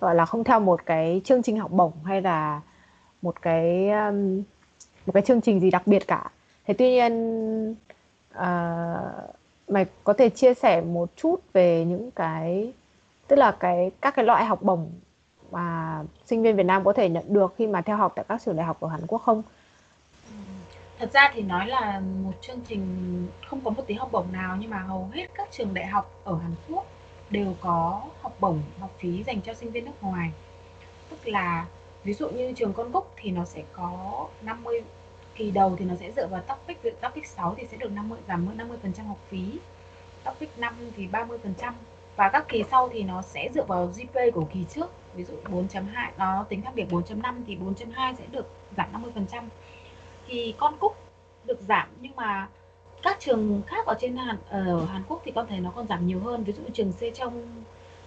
gọi 0.00 0.14
là 0.14 0.26
không 0.26 0.44
theo 0.44 0.60
một 0.60 0.80
cái 0.86 1.20
chương 1.24 1.42
trình 1.42 1.58
học 1.58 1.70
bổng 1.70 1.92
hay 2.04 2.22
là 2.22 2.60
một 3.22 3.42
cái 3.42 3.90
um, 3.90 4.42
một 5.06 5.12
cái 5.14 5.22
chương 5.22 5.40
trình 5.40 5.60
gì 5.60 5.70
đặc 5.70 5.86
biệt 5.86 6.06
cả 6.06 6.30
thế 6.66 6.74
tuy 6.74 6.90
nhiên 6.90 7.76
uh, 8.34 8.44
mày 9.68 9.86
có 10.04 10.12
thể 10.12 10.28
chia 10.28 10.54
sẻ 10.54 10.80
một 10.80 11.08
chút 11.16 11.36
về 11.52 11.84
những 11.84 12.10
cái 12.10 12.72
tức 13.28 13.36
là 13.36 13.50
cái 13.50 13.90
các 14.00 14.14
cái 14.14 14.24
loại 14.24 14.44
học 14.44 14.62
bổng 14.62 14.90
mà 15.50 15.98
sinh 16.26 16.42
viên 16.42 16.56
Việt 16.56 16.66
Nam 16.66 16.84
có 16.84 16.92
thể 16.92 17.08
nhận 17.08 17.24
được 17.28 17.54
khi 17.58 17.66
mà 17.66 17.80
theo 17.80 17.96
học 17.96 18.12
tại 18.16 18.24
các 18.28 18.42
trường 18.44 18.56
đại 18.56 18.66
học 18.66 18.80
ở 18.80 18.88
Hàn 18.88 19.06
Quốc 19.06 19.18
không? 19.18 19.42
Thật 20.98 21.12
ra 21.12 21.30
thì 21.34 21.42
nói 21.42 21.66
là 21.66 22.00
một 22.00 22.32
chương 22.40 22.60
trình 22.68 23.26
không 23.46 23.60
có 23.60 23.70
một 23.70 23.82
tí 23.86 23.94
học 23.94 24.08
bổng 24.12 24.32
nào, 24.32 24.56
nhưng 24.60 24.70
mà 24.70 24.78
hầu 24.78 25.10
hết 25.12 25.26
các 25.34 25.48
trường 25.50 25.74
đại 25.74 25.86
học 25.86 26.20
ở 26.24 26.38
Hàn 26.38 26.54
Quốc 26.68 26.86
đều 27.30 27.56
có 27.60 28.02
học 28.20 28.36
bổng, 28.40 28.62
học 28.80 28.90
phí 28.98 29.22
dành 29.22 29.40
cho 29.42 29.54
sinh 29.54 29.70
viên 29.70 29.84
nước 29.84 30.02
ngoài. 30.02 30.30
Tức 31.10 31.28
là 31.28 31.66
ví 32.04 32.12
dụ 32.12 32.28
như 32.28 32.52
trường 32.56 32.72
con 32.72 32.92
Cúc 32.92 33.12
thì 33.16 33.30
nó 33.30 33.44
sẽ 33.44 33.62
có 33.72 34.26
50 34.42 34.82
kỳ 35.34 35.50
đầu 35.50 35.76
thì 35.78 35.84
nó 35.84 35.94
sẽ 36.00 36.12
dựa 36.16 36.26
vào 36.26 36.40
topic 36.40 37.00
topic 37.00 37.26
6 37.26 37.54
thì 37.58 37.66
sẽ 37.70 37.76
được 37.76 37.92
50 37.92 38.18
giảm 38.28 38.56
50 38.56 38.78
phần 38.82 38.92
trăm 38.92 39.06
học 39.06 39.18
phí, 39.28 39.58
topic 40.24 40.58
5 40.58 40.74
thì 40.96 41.06
30 41.06 41.38
phần 41.42 41.54
trăm. 41.58 41.74
Và 42.16 42.28
các 42.28 42.44
kỳ 42.48 42.64
sau 42.70 42.88
thì 42.92 43.02
nó 43.02 43.22
sẽ 43.22 43.48
dựa 43.54 43.64
vào 43.64 43.86
GPA 43.86 44.22
của 44.34 44.44
kỳ 44.52 44.64
trước, 44.70 44.90
ví 45.14 45.24
dụ 45.24 45.34
4.2 45.44 46.10
nó 46.18 46.44
tính 46.48 46.62
khác 46.62 46.72
biệt 46.74 46.86
4.5 46.90 47.34
thì 47.46 47.56
4.2 47.56 48.14
sẽ 48.14 48.24
được 48.30 48.50
giảm 48.76 48.88
50% 49.14 49.42
thì 50.26 50.54
con 50.58 50.76
Cúc 50.78 50.96
được 51.44 51.60
giảm, 51.60 51.88
nhưng 52.00 52.16
mà 52.16 52.48
các 53.02 53.16
trường 53.20 53.62
khác 53.66 53.86
ở 53.86 53.94
trên 54.00 54.16
Hàn, 54.16 54.36
ở 54.48 54.84
Hàn 54.84 55.02
Quốc 55.08 55.22
thì 55.24 55.32
con 55.34 55.46
thấy 55.46 55.60
nó 55.60 55.70
còn 55.70 55.86
giảm 55.86 56.06
nhiều 56.06 56.20
hơn 56.20 56.44
ví 56.44 56.52
dụ 56.52 56.62
trường 56.74 56.92
Sejong 57.00 57.42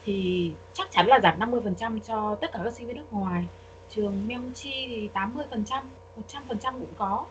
thì 0.06 0.52
chắc 0.74 0.92
chắn 0.92 1.08
là 1.08 1.20
giảm 1.20 1.40
50% 1.40 2.00
cho 2.00 2.36
tất 2.36 2.52
cả 2.52 2.60
các 2.64 2.74
sinh 2.74 2.88
viên 2.88 2.98
nước 2.98 3.14
ngoài 3.14 3.46
trường 3.90 4.28
Myeongchi 4.28 4.88
thì 4.88 5.10
80% 5.14 5.82
100% 6.28 6.80
cũng 6.80 6.94
có 6.98 7.26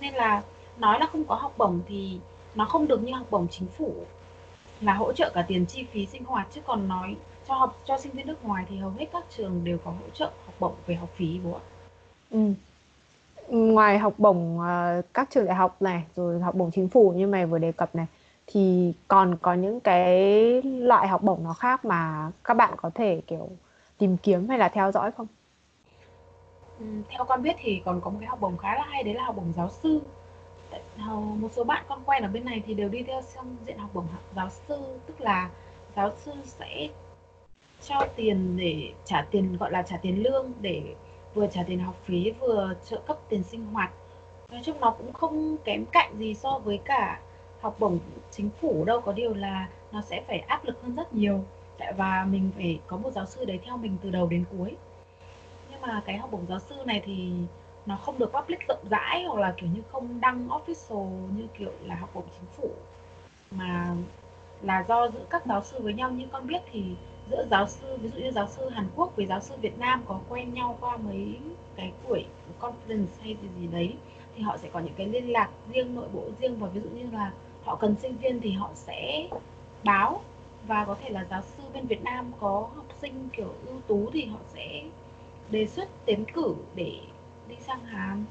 nên 0.00 0.14
là 0.14 0.42
nói 0.78 1.00
là 1.00 1.06
không 1.06 1.24
có 1.24 1.34
học 1.34 1.54
bổng 1.58 1.80
thì 1.88 2.18
nó 2.54 2.64
không 2.64 2.88
được 2.88 3.02
như 3.02 3.12
học 3.12 3.26
bổng 3.30 3.48
chính 3.50 3.68
phủ 3.68 3.94
là 4.80 4.92
hỗ 4.92 5.12
trợ 5.12 5.30
cả 5.34 5.44
tiền 5.48 5.66
chi 5.66 5.84
phí 5.92 6.06
sinh 6.06 6.24
hoạt 6.24 6.46
chứ 6.54 6.60
còn 6.66 6.88
nói 6.88 7.16
cho 7.48 7.54
học, 7.54 7.78
cho 7.84 7.98
sinh 7.98 8.12
viên 8.12 8.26
nước 8.26 8.44
ngoài 8.44 8.64
thì 8.68 8.76
hầu 8.76 8.90
hết 8.90 9.06
các 9.12 9.24
trường 9.36 9.64
đều 9.64 9.78
có 9.84 9.90
hỗ 9.90 10.10
trợ 10.14 10.30
học 10.44 10.54
bổng 10.58 10.74
về 10.86 10.94
học 10.94 11.08
phí, 11.14 11.38
bố 11.44 11.52
ạ. 11.52 11.64
Ừ. 12.30 12.38
Ngoài 13.48 13.98
học 13.98 14.14
bổng 14.18 14.58
uh, 14.58 15.04
các 15.14 15.28
trường 15.30 15.46
đại 15.46 15.54
học 15.54 15.82
này 15.82 16.04
rồi 16.16 16.40
học 16.40 16.54
bổng 16.54 16.70
chính 16.70 16.88
phủ 16.88 17.12
như 17.16 17.26
mày 17.26 17.46
vừa 17.46 17.58
đề 17.58 17.72
cập 17.72 17.94
này 17.94 18.06
thì 18.46 18.92
còn 19.08 19.36
có 19.42 19.54
những 19.54 19.80
cái 19.80 20.12
loại 20.62 21.08
học 21.08 21.22
bổng 21.22 21.44
nó 21.44 21.52
khác 21.52 21.84
mà 21.84 22.30
các 22.44 22.54
bạn 22.54 22.74
có 22.76 22.90
thể 22.94 23.22
kiểu 23.26 23.48
tìm 23.98 24.16
kiếm 24.16 24.48
hay 24.48 24.58
là 24.58 24.68
theo 24.68 24.92
dõi 24.92 25.10
không? 25.10 25.26
Ừ, 26.78 26.86
theo 27.08 27.24
con 27.24 27.42
biết 27.42 27.56
thì 27.58 27.82
còn 27.84 28.00
có 28.00 28.10
một 28.10 28.16
cái 28.20 28.28
học 28.28 28.40
bổng 28.40 28.56
khá 28.56 28.74
là 28.74 28.84
hay 28.88 29.02
đấy 29.02 29.14
là 29.14 29.24
học 29.24 29.36
bổng 29.36 29.52
giáo 29.56 29.70
sư 29.70 30.00
ờ, 30.98 31.14
một 31.14 31.48
số 31.52 31.64
bạn 31.64 31.84
con 31.88 32.02
quen 32.06 32.22
ở 32.22 32.28
bên 32.28 32.44
này 32.44 32.62
thì 32.66 32.74
đều 32.74 32.88
đi 32.88 33.02
theo 33.02 33.20
trong 33.34 33.56
diện 33.66 33.78
học 33.78 33.90
bổng 33.94 34.06
giáo 34.36 34.48
sư 34.50 34.76
tức 35.06 35.20
là 35.20 35.50
giáo 35.96 36.12
sư 36.16 36.32
sẽ 36.44 36.88
cho 37.82 38.06
tiền 38.16 38.56
để 38.56 38.92
trả 39.04 39.26
tiền 39.30 39.56
gọi 39.56 39.70
là 39.70 39.82
trả 39.82 39.96
tiền 39.96 40.22
lương 40.22 40.52
để 40.60 40.82
vừa 41.34 41.46
trả 41.46 41.62
tiền 41.62 41.78
học 41.78 41.94
phí, 42.04 42.30
vừa 42.30 42.74
trợ 42.84 43.00
cấp 43.06 43.18
tiền 43.28 43.42
sinh 43.42 43.66
hoạt. 43.66 43.92
Nói 44.50 44.60
chung 44.64 44.80
nó 44.80 44.90
cũng 44.90 45.12
không 45.12 45.56
kém 45.64 45.84
cạnh 45.86 46.18
gì 46.18 46.34
so 46.34 46.58
với 46.58 46.78
cả 46.84 47.20
học 47.60 47.76
bổng 47.78 47.98
chính 48.30 48.50
phủ 48.60 48.84
đâu, 48.84 49.00
có 49.00 49.12
điều 49.12 49.34
là 49.34 49.68
nó 49.92 50.02
sẽ 50.02 50.22
phải 50.26 50.38
áp 50.38 50.64
lực 50.64 50.82
hơn 50.82 50.94
rất 50.94 51.14
nhiều. 51.14 51.44
Dạ, 51.80 51.92
và 51.96 52.26
mình 52.30 52.50
phải 52.56 52.80
có 52.86 52.96
một 52.96 53.10
giáo 53.10 53.26
sư 53.26 53.44
đấy 53.44 53.60
theo 53.64 53.76
mình 53.76 53.96
từ 54.02 54.10
đầu 54.10 54.26
đến 54.26 54.44
cuối. 54.50 54.76
Nhưng 55.70 55.80
mà 55.80 56.02
cái 56.06 56.18
học 56.18 56.30
bổng 56.30 56.46
giáo 56.48 56.58
sư 56.58 56.74
này 56.84 57.02
thì 57.04 57.32
nó 57.86 57.96
không 57.96 58.18
được 58.18 58.32
public 58.32 58.58
rộng 58.68 58.88
rãi 58.90 59.24
hoặc 59.24 59.40
là 59.40 59.54
kiểu 59.56 59.70
như 59.74 59.82
không 59.92 60.20
đăng 60.20 60.48
official 60.48 61.06
như 61.36 61.46
kiểu 61.58 61.72
là 61.84 61.94
học 61.94 62.10
bổng 62.14 62.24
chính 62.32 62.50
phủ. 62.56 62.70
Mà 63.50 63.94
là 64.62 64.84
do 64.88 65.08
giữa 65.08 65.24
các 65.30 65.46
giáo 65.46 65.62
sư 65.62 65.78
với 65.82 65.94
nhau, 65.94 66.10
như 66.10 66.26
con 66.32 66.46
biết 66.46 66.62
thì 66.72 66.84
giữa 67.30 67.46
giáo 67.50 67.68
sư, 67.68 67.96
ví 68.02 68.08
dụ 68.08 68.18
như 68.18 68.30
giáo 68.30 68.48
sư 68.48 68.68
Hàn 68.68 68.86
Quốc 68.96 69.16
với 69.16 69.26
giáo 69.26 69.40
sư 69.40 69.54
Việt 69.60 69.78
Nam 69.78 70.02
có 70.06 70.20
quen 70.28 70.54
nhau 70.54 70.78
qua 70.80 70.96
mấy 70.96 71.38
cái 71.76 71.92
buổi 72.08 72.24
conference 72.60 73.06
hay 73.20 73.36
gì 73.42 73.48
gì 73.60 73.66
đấy, 73.66 73.94
thì 74.36 74.42
họ 74.42 74.56
sẽ 74.56 74.68
có 74.72 74.80
những 74.80 74.94
cái 74.96 75.06
liên 75.06 75.32
lạc 75.32 75.50
riêng, 75.72 75.94
nội 75.94 76.08
bộ 76.12 76.22
riêng 76.40 76.56
và 76.58 76.68
ví 76.68 76.80
dụ 76.80 76.88
như 76.90 77.10
là 77.12 77.32
họ 77.64 77.76
cần 77.76 77.94
sinh 78.02 78.16
viên 78.16 78.40
thì 78.40 78.50
họ 78.50 78.70
sẽ 78.74 79.28
báo 79.84 80.22
và 80.66 80.84
có 80.84 80.96
thể 81.02 81.10
là 81.10 81.26
giáo 81.30 81.42
sư 81.42 81.62
bên 81.74 81.86
Việt 81.86 82.02
Nam 82.02 82.32
có 82.40 82.70
học 82.76 82.86
sinh 83.00 83.28
kiểu 83.32 83.54
ưu 83.66 83.80
tú 83.86 84.10
thì 84.12 84.24
họ 84.24 84.38
sẽ 84.54 84.82
đề 85.50 85.66
xuất 85.66 85.88
tiến 86.04 86.24
cử 86.34 86.54
để 86.74 87.00
đi 87.48 87.56
sang 87.66 87.84
Hàn, 87.84 88.24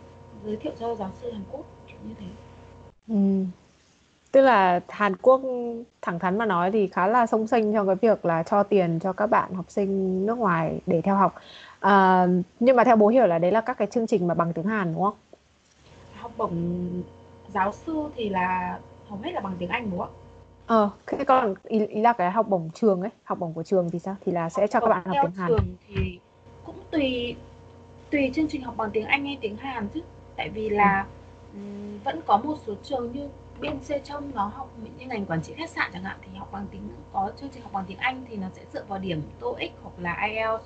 giới 0.46 0.56
thiệu 0.58 0.74
cho 0.80 0.96
giáo 0.96 1.12
sư 1.22 1.32
Hàn 1.32 1.44
Quốc, 1.52 1.66
kiểu 1.88 1.98
như 2.08 2.14
thế. 2.20 2.26
Ừ. 3.08 3.46
Tức 4.32 4.42
là 4.42 4.80
Hàn 4.88 5.16
Quốc 5.16 5.42
thẳng 6.02 6.20
thắn 6.20 6.38
mà 6.38 6.46
nói 6.46 6.72
thì 6.72 6.88
khá 6.88 7.08
là 7.08 7.26
song 7.26 7.48
sinh 7.48 7.74
trong 7.74 7.88
cái 7.88 7.96
việc 7.96 8.26
là 8.26 8.44
cho 8.44 8.64
tiền 8.64 9.00
cho 9.04 9.14
các 9.14 9.28
bạn 9.28 9.54
học 9.54 9.66
sinh 9.68 10.26
nước 10.26 10.38
ngoài 10.38 10.80
để 10.86 11.02
theo 11.02 11.16
học. 11.16 11.36
À, 11.80 12.28
nhưng 12.60 12.76
mà 12.76 12.84
theo 12.84 12.96
bố 12.96 13.08
hiểu 13.08 13.28
là 13.28 13.40
đấy 13.40 13.52
là 13.52 13.62
các 13.62 13.78
cái 13.78 13.88
chương 13.88 14.08
trình 14.08 14.28
mà 14.28 14.34
bằng 14.34 14.54
tiếng 14.54 14.66
Hàn 14.66 14.94
đúng 14.94 15.04
không? 15.04 15.16
Học 16.20 16.32
bổng 16.38 16.88
giáo 17.54 17.72
sư 17.72 18.04
thì 18.16 18.30
là 18.30 18.80
hầu 19.10 19.20
hết 19.24 19.32
là 19.32 19.42
bằng 19.42 19.54
tiếng 19.60 19.70
Anh 19.70 19.92
đúng 19.92 20.00
không 20.00 20.10
ạ? 20.10 20.18
Ờ, 20.68 20.90
thế 21.06 21.24
còn 21.24 21.54
ý, 21.64 21.86
ý 21.86 22.02
là 22.02 22.14
cái 22.14 22.32
học 22.32 22.48
bổng 22.50 22.70
trường 22.74 23.02
ấy, 23.02 23.10
học 23.24 23.40
bổng 23.40 23.54
của 23.54 23.64
trường 23.64 23.90
thì 23.90 24.00
sao? 24.00 24.16
Thì 24.26 24.32
là 24.32 24.50
sẽ 24.50 24.68
cho 24.68 24.80
các 24.80 24.88
bạn 24.88 25.06
học 25.06 25.18
tiếng 25.22 25.32
Hàn. 25.32 25.48
trường 25.48 25.76
thì 25.88 26.20
cũng 26.66 26.76
tùy 26.92 27.36
tùy 28.12 28.32
chương 28.34 28.48
trình 28.48 28.62
học 28.62 28.74
bằng 28.78 28.90
tiếng 28.92 29.06
Anh 29.06 29.26
hay 29.26 29.38
tiếng 29.42 29.58
Hàn 29.58 29.88
chứ. 29.94 30.02
Tại 30.36 30.50
vì 30.50 30.70
là 30.70 31.06
ừ. 31.54 31.60
vẫn 32.04 32.22
có 32.26 32.38
một 32.38 32.56
số 32.68 32.74
trường 32.84 33.12
như 33.12 33.28
bên 33.62 33.80
trong 34.04 34.32
nó 34.36 34.46
học 34.46 34.70
như 35.00 35.08
ngành 35.08 35.26
quản 35.26 35.42
trị 35.42 35.54
khách 35.58 35.70
sạn 35.70 35.90
chẳng 35.94 36.04
hạn 36.04 36.18
thì 36.22 36.38
học 36.38 36.50
bằng 36.52 36.66
tiếng 36.72 36.90
có 37.14 37.32
chương 37.42 37.50
trình 37.50 37.64
học 37.64 37.72
bằng 37.74 37.86
tiếng 37.88 37.98
Anh 37.98 38.26
thì 38.30 38.38
nó 38.38 38.48
sẽ 38.56 38.62
dựa 38.74 38.84
vào 38.88 39.00
điểm 39.00 39.22
TOEIC 39.40 39.72
hoặc 39.84 39.94
là 40.00 40.28
IELTS. 40.28 40.66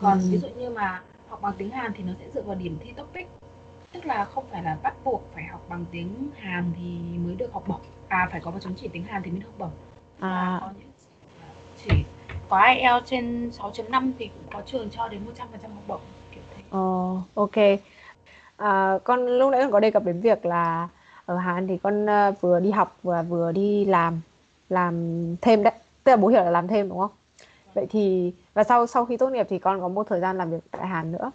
Còn 0.00 0.18
ừ. 0.18 0.28
ví 0.30 0.38
dụ 0.38 0.48
như 0.48 0.70
mà 0.70 1.02
học 1.28 1.42
bằng 1.42 1.52
tiếng 1.58 1.70
Hàn 1.70 1.92
thì 1.96 2.04
nó 2.04 2.12
sẽ 2.20 2.30
dựa 2.34 2.42
vào 2.42 2.54
điểm 2.54 2.78
thi 2.80 2.92
TOPIK. 2.92 3.28
Tức 3.92 4.06
là 4.06 4.24
không 4.24 4.44
phải 4.50 4.62
là 4.62 4.76
bắt 4.82 4.94
buộc 5.04 5.22
phải 5.34 5.44
học 5.44 5.60
bằng 5.68 5.84
tiếng 5.90 6.30
Hàn 6.36 6.72
thì 6.76 7.18
mới 7.18 7.34
được 7.34 7.52
học 7.52 7.64
bổng. 7.66 7.80
À 8.08 8.28
phải 8.30 8.40
có 8.40 8.50
một 8.50 8.58
chứng 8.60 8.74
chỉ 8.76 8.88
tiếng 8.88 9.04
Hàn 9.04 9.22
thì 9.22 9.30
mới 9.30 9.40
được 9.40 9.46
học 9.46 9.58
bổng. 9.58 9.70
À. 10.20 10.58
Có 10.60 10.70
những 10.78 10.88
chỉ 11.84 12.04
có 12.48 12.66
IELTS 12.66 13.06
trên 13.06 13.50
6.5 13.50 14.12
thì 14.18 14.26
cũng 14.26 14.52
có 14.52 14.62
trường 14.66 14.90
cho 14.90 15.08
đến 15.08 15.20
100% 15.36 15.74
học 15.74 15.84
bổng 15.86 16.00
kiểu 16.34 16.42
thế. 16.56 16.78
Oh, 16.78 17.18
ok. 17.34 17.80
À, 18.56 18.98
con 19.04 19.26
lúc 19.26 19.52
nãy 19.52 19.60
con 19.62 19.72
có 19.72 19.80
đề 19.80 19.90
cập 19.90 20.04
đến 20.04 20.20
việc 20.20 20.46
là 20.46 20.88
ở 21.28 21.36
Hàn 21.36 21.66
thì 21.66 21.78
con 21.82 22.04
uh, 22.04 22.40
vừa 22.40 22.60
đi 22.60 22.70
học 22.70 22.96
và 23.02 23.22
vừa 23.22 23.52
đi 23.52 23.84
làm 23.84 24.20
làm 24.68 25.36
thêm 25.40 25.62
đấy. 25.62 25.72
Tức 26.04 26.12
là 26.12 26.16
bố 26.16 26.28
hiểu 26.28 26.44
là 26.44 26.50
làm 26.50 26.68
thêm 26.68 26.88
đúng 26.88 26.98
không? 26.98 27.10
Vậy 27.74 27.86
thì 27.90 28.32
và 28.54 28.64
sau 28.64 28.86
sau 28.86 29.04
khi 29.04 29.16
tốt 29.16 29.28
nghiệp 29.28 29.46
thì 29.50 29.58
con 29.58 29.80
có 29.80 29.88
một 29.88 30.06
thời 30.08 30.20
gian 30.20 30.38
làm 30.38 30.50
việc 30.50 30.58
tại 30.70 30.86
Hàn 30.86 31.12
nữa. 31.12 31.30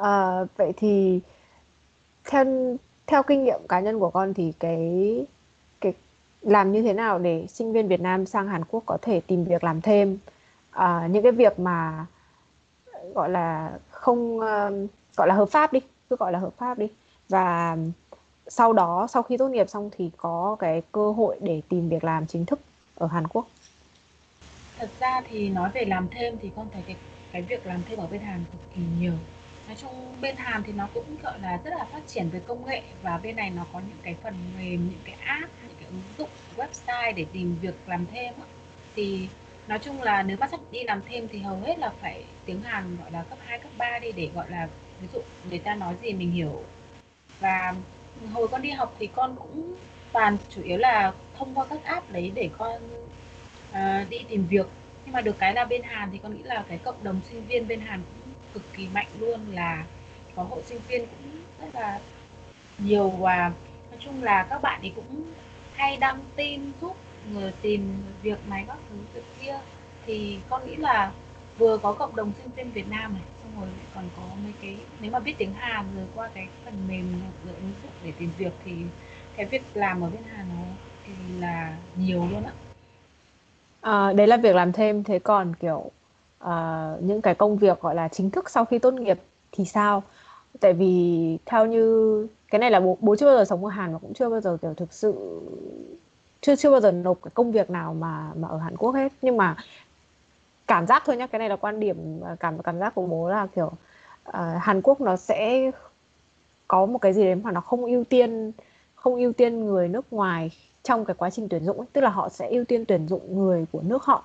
Uh, 0.00 0.48
vậy 0.56 0.72
thì 0.76 1.20
theo 2.24 2.44
theo 3.06 3.22
kinh 3.22 3.44
nghiệm 3.44 3.60
cá 3.68 3.80
nhân 3.80 3.98
của 4.00 4.10
con 4.10 4.34
thì 4.34 4.52
cái 4.60 5.26
cái 5.80 5.92
làm 6.42 6.72
như 6.72 6.82
thế 6.82 6.92
nào 6.92 7.18
để 7.18 7.46
sinh 7.48 7.72
viên 7.72 7.88
Việt 7.88 8.00
Nam 8.00 8.26
sang 8.26 8.48
Hàn 8.48 8.64
Quốc 8.64 8.82
có 8.86 8.98
thể 9.02 9.20
tìm 9.26 9.44
việc 9.44 9.64
làm 9.64 9.80
thêm? 9.80 10.18
Uh, 10.76 11.10
những 11.10 11.22
cái 11.22 11.32
việc 11.32 11.58
mà 11.58 12.06
gọi 13.14 13.30
là 13.30 13.78
không 13.90 14.38
uh, 14.38 14.90
gọi 15.16 15.28
là 15.28 15.34
hợp 15.34 15.48
pháp 15.48 15.72
đi 15.72 15.80
cứ 16.10 16.16
gọi 16.16 16.32
là 16.32 16.38
hợp 16.38 16.52
pháp 16.58 16.78
đi. 16.78 16.88
Và 17.28 17.76
sau 18.48 18.72
đó 18.72 19.06
sau 19.10 19.22
khi 19.22 19.36
tốt 19.36 19.48
nghiệp 19.48 19.68
xong 19.68 19.90
thì 19.96 20.10
có 20.16 20.56
cái 20.58 20.82
cơ 20.92 21.12
hội 21.12 21.38
để 21.42 21.62
tìm 21.68 21.88
việc 21.88 22.04
làm 22.04 22.26
chính 22.26 22.46
thức 22.46 22.60
ở 22.94 23.06
Hàn 23.06 23.26
Quốc. 23.26 23.46
Thật 24.78 24.90
ra 25.00 25.20
thì 25.28 25.48
nói 25.48 25.70
về 25.74 25.84
làm 25.84 26.08
thêm 26.10 26.38
thì 26.42 26.50
con 26.56 26.68
thấy 26.72 26.82
cái 26.86 26.96
cái 27.32 27.42
việc 27.42 27.66
làm 27.66 27.82
thêm 27.88 27.98
ở 27.98 28.06
bên 28.06 28.20
Hàn 28.20 28.44
cực 28.52 28.60
kỳ 28.74 28.80
nhiều. 29.00 29.12
Nói 29.66 29.76
chung 29.76 30.20
bên 30.20 30.36
Hàn 30.36 30.62
thì 30.62 30.72
nó 30.72 30.88
cũng 30.94 31.16
gọi 31.22 31.38
là 31.40 31.60
rất 31.64 31.70
là 31.78 31.84
phát 31.92 32.06
triển 32.06 32.28
về 32.30 32.40
công 32.46 32.66
nghệ 32.66 32.82
và 33.02 33.18
bên 33.18 33.36
này 33.36 33.50
nó 33.50 33.66
có 33.72 33.78
những 33.78 33.98
cái 34.02 34.16
phần 34.22 34.34
mềm 34.58 34.88
những 34.90 35.00
cái 35.04 35.14
app 35.24 35.52
những 35.68 35.76
cái 35.80 35.88
ứng 35.88 36.02
dụng 36.18 36.28
website 36.56 37.14
để 37.14 37.26
tìm 37.32 37.56
việc 37.62 37.74
làm 37.86 38.06
thêm 38.12 38.34
thì 38.94 39.28
nói 39.68 39.78
chung 39.78 40.02
là 40.02 40.22
nếu 40.22 40.36
mà 40.40 40.48
sắp 40.48 40.60
đi 40.70 40.84
làm 40.84 41.00
thêm 41.08 41.28
thì 41.28 41.38
hầu 41.38 41.56
hết 41.60 41.78
là 41.78 41.92
phải 42.00 42.24
tiếng 42.44 42.62
Hàn 42.62 42.96
gọi 42.96 43.10
là 43.10 43.22
cấp 43.22 43.38
2, 43.46 43.58
cấp 43.58 43.72
3 43.78 43.98
đi 43.98 44.12
để 44.12 44.30
gọi 44.34 44.50
là 44.50 44.68
ví 45.00 45.08
dụ 45.12 45.20
người 45.50 45.58
ta 45.58 45.74
nói 45.74 45.94
gì 46.02 46.12
mình 46.12 46.30
hiểu. 46.30 46.62
Và 47.40 47.74
hồi 48.32 48.48
con 48.48 48.62
đi 48.62 48.70
học 48.70 48.94
thì 48.98 49.06
con 49.06 49.36
cũng 49.36 49.74
toàn 50.12 50.36
chủ 50.48 50.62
yếu 50.62 50.78
là 50.78 51.12
thông 51.38 51.54
qua 51.54 51.66
các 51.70 51.84
app 51.84 52.12
đấy 52.12 52.32
để 52.34 52.50
con 52.58 52.80
uh, 53.70 54.10
đi 54.10 54.18
tìm 54.28 54.46
việc. 54.46 54.66
Nhưng 55.04 55.12
mà 55.12 55.20
được 55.20 55.38
cái 55.38 55.54
là 55.54 55.64
bên 55.64 55.82
Hàn 55.82 56.08
thì 56.12 56.18
con 56.22 56.36
nghĩ 56.36 56.42
là 56.42 56.64
cái 56.68 56.78
cộng 56.78 57.04
đồng 57.04 57.20
sinh 57.30 57.46
viên 57.46 57.68
bên 57.68 57.80
Hàn 57.80 58.02
cũng 58.02 58.32
cực 58.54 58.62
kỳ 58.72 58.88
mạnh 58.94 59.06
luôn 59.18 59.40
là 59.52 59.84
có 60.36 60.42
hội 60.42 60.62
sinh 60.62 60.80
viên 60.88 61.06
cũng 61.06 61.42
rất 61.60 61.74
là 61.74 62.00
nhiều 62.78 63.08
và 63.08 63.52
nói 63.90 64.00
chung 64.04 64.22
là 64.22 64.46
các 64.50 64.62
bạn 64.62 64.80
thì 64.82 64.92
cũng 64.96 65.24
hay 65.74 65.96
đăng 65.96 66.20
tin 66.36 66.72
giúp 66.80 66.96
người 67.32 67.52
tìm 67.62 68.02
việc 68.22 68.38
này 68.48 68.64
các 68.68 68.78
thứ 68.90 68.96
việc 69.14 69.24
kia. 69.40 69.58
Thì 70.06 70.38
con 70.48 70.66
nghĩ 70.66 70.76
là 70.76 71.12
vừa 71.58 71.78
có 71.78 71.92
cộng 71.92 72.16
đồng 72.16 72.32
sinh 72.42 72.50
viên 72.56 72.72
Việt 72.72 72.88
Nam 72.88 73.12
này 73.12 73.22
xong 73.42 73.60
rồi 73.60 73.70
còn 73.94 74.04
có 74.16 74.22
mấy 74.44 74.52
cái 74.62 74.76
nếu 75.00 75.10
mà 75.10 75.18
biết 75.18 75.34
tiếng 75.38 75.52
Hàn 75.52 75.86
rồi 75.96 76.06
qua 76.14 76.28
cái 76.34 76.48
phần 76.64 76.74
mềm 76.88 77.20
rồi 77.44 77.54
ứng 77.54 77.72
dụng 77.82 77.92
để 78.04 78.12
tìm 78.18 78.30
việc 78.38 78.52
thì 78.64 78.72
cái 79.36 79.46
việc 79.46 79.62
làm 79.74 80.00
ở 80.00 80.10
bên 80.10 80.22
Hàn 80.22 80.48
nó 80.48 80.62
thì 81.04 81.12
là 81.40 81.76
nhiều 81.96 82.28
luôn 82.32 82.44
ạ 82.44 82.52
à, 83.86 84.12
đấy 84.12 84.26
là 84.26 84.36
việc 84.36 84.54
làm 84.54 84.72
thêm. 84.72 85.04
Thế 85.04 85.18
còn 85.18 85.54
kiểu 85.60 85.90
à, 86.38 86.90
những 87.00 87.22
cái 87.22 87.34
công 87.34 87.56
việc 87.56 87.80
gọi 87.80 87.94
là 87.94 88.08
chính 88.08 88.30
thức 88.30 88.50
sau 88.50 88.64
khi 88.64 88.78
tốt 88.78 88.94
nghiệp 88.94 89.18
thì 89.52 89.64
sao? 89.64 90.02
Tại 90.60 90.72
vì 90.72 91.38
theo 91.46 91.66
như 91.66 92.26
cái 92.50 92.58
này 92.58 92.70
là 92.70 92.80
bố 92.80 92.98
bố 93.00 93.16
chưa 93.16 93.26
bao 93.26 93.36
giờ 93.36 93.44
sống 93.44 93.64
ở 93.64 93.70
Hàn 93.70 93.92
và 93.92 93.98
cũng 93.98 94.14
chưa 94.14 94.28
bao 94.28 94.40
giờ 94.40 94.56
kiểu 94.62 94.74
thực 94.74 94.92
sự 94.92 95.40
chưa 96.40 96.56
chưa 96.56 96.70
bao 96.70 96.80
giờ 96.80 96.92
nộp 96.92 97.18
cái 97.22 97.30
công 97.34 97.52
việc 97.52 97.70
nào 97.70 97.94
mà 97.94 98.32
mà 98.36 98.48
ở 98.48 98.58
Hàn 98.58 98.76
Quốc 98.76 98.92
hết. 98.94 99.12
Nhưng 99.22 99.36
mà 99.36 99.56
cảm 100.66 100.86
giác 100.86 101.02
thôi 101.06 101.16
nhá 101.16 101.26
cái 101.26 101.38
này 101.38 101.48
là 101.48 101.56
quan 101.56 101.80
điểm 101.80 102.20
à, 102.24 102.36
cảm 102.40 102.62
cảm 102.62 102.78
giác 102.78 102.94
của 102.94 103.06
bố 103.06 103.28
là 103.28 103.46
kiểu 103.46 103.66
uh, 104.28 104.34
Hàn 104.60 104.82
Quốc 104.82 105.00
nó 105.00 105.16
sẽ 105.16 105.70
có 106.68 106.86
một 106.86 106.98
cái 106.98 107.12
gì 107.12 107.24
đấy 107.24 107.34
mà 107.34 107.52
nó 107.52 107.60
không 107.60 107.84
ưu 107.84 108.04
tiên 108.04 108.52
không 108.94 109.16
ưu 109.16 109.32
tiên 109.32 109.66
người 109.66 109.88
nước 109.88 110.12
ngoài 110.12 110.50
trong 110.82 111.04
cái 111.04 111.14
quá 111.14 111.30
trình 111.30 111.48
tuyển 111.48 111.64
dụng 111.64 111.78
ấy. 111.78 111.86
tức 111.92 112.00
là 112.00 112.10
họ 112.10 112.28
sẽ 112.28 112.48
ưu 112.48 112.64
tiên 112.64 112.84
tuyển 112.84 113.08
dụng 113.08 113.38
người 113.38 113.66
của 113.72 113.80
nước 113.82 114.04
họ. 114.04 114.24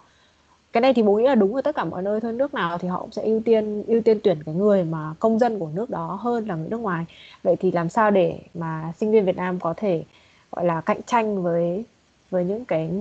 Cái 0.71 0.81
này 0.81 0.93
thì 0.93 1.03
bố 1.03 1.15
nghĩ 1.15 1.23
là 1.23 1.35
đúng 1.35 1.55
ở 1.55 1.61
tất 1.61 1.75
cả 1.75 1.83
mọi 1.83 2.01
nơi 2.01 2.21
thôi. 2.21 2.33
Nước 2.33 2.53
nào 2.53 2.77
thì 2.77 2.87
họ 2.87 2.99
cũng 2.99 3.11
sẽ 3.11 3.23
ưu 3.23 3.41
tiên 3.45 3.83
ưu 3.87 4.01
tiên 4.01 4.19
tuyển 4.23 4.43
cái 4.45 4.55
người 4.55 4.83
mà 4.83 5.13
công 5.19 5.39
dân 5.39 5.59
của 5.59 5.69
nước 5.73 5.89
đó 5.89 6.19
hơn 6.21 6.47
là 6.47 6.55
người 6.55 6.69
nước 6.69 6.79
ngoài. 6.79 7.05
Vậy 7.43 7.55
thì 7.59 7.71
làm 7.71 7.89
sao 7.89 8.11
để 8.11 8.39
mà 8.53 8.93
sinh 8.97 9.11
viên 9.11 9.25
Việt 9.25 9.35
Nam 9.35 9.59
có 9.59 9.73
thể 9.77 10.03
gọi 10.51 10.65
là 10.65 10.81
cạnh 10.81 11.01
tranh 11.05 11.43
với 11.43 11.85
với 12.29 12.45
những 12.45 12.65
cái 12.65 12.91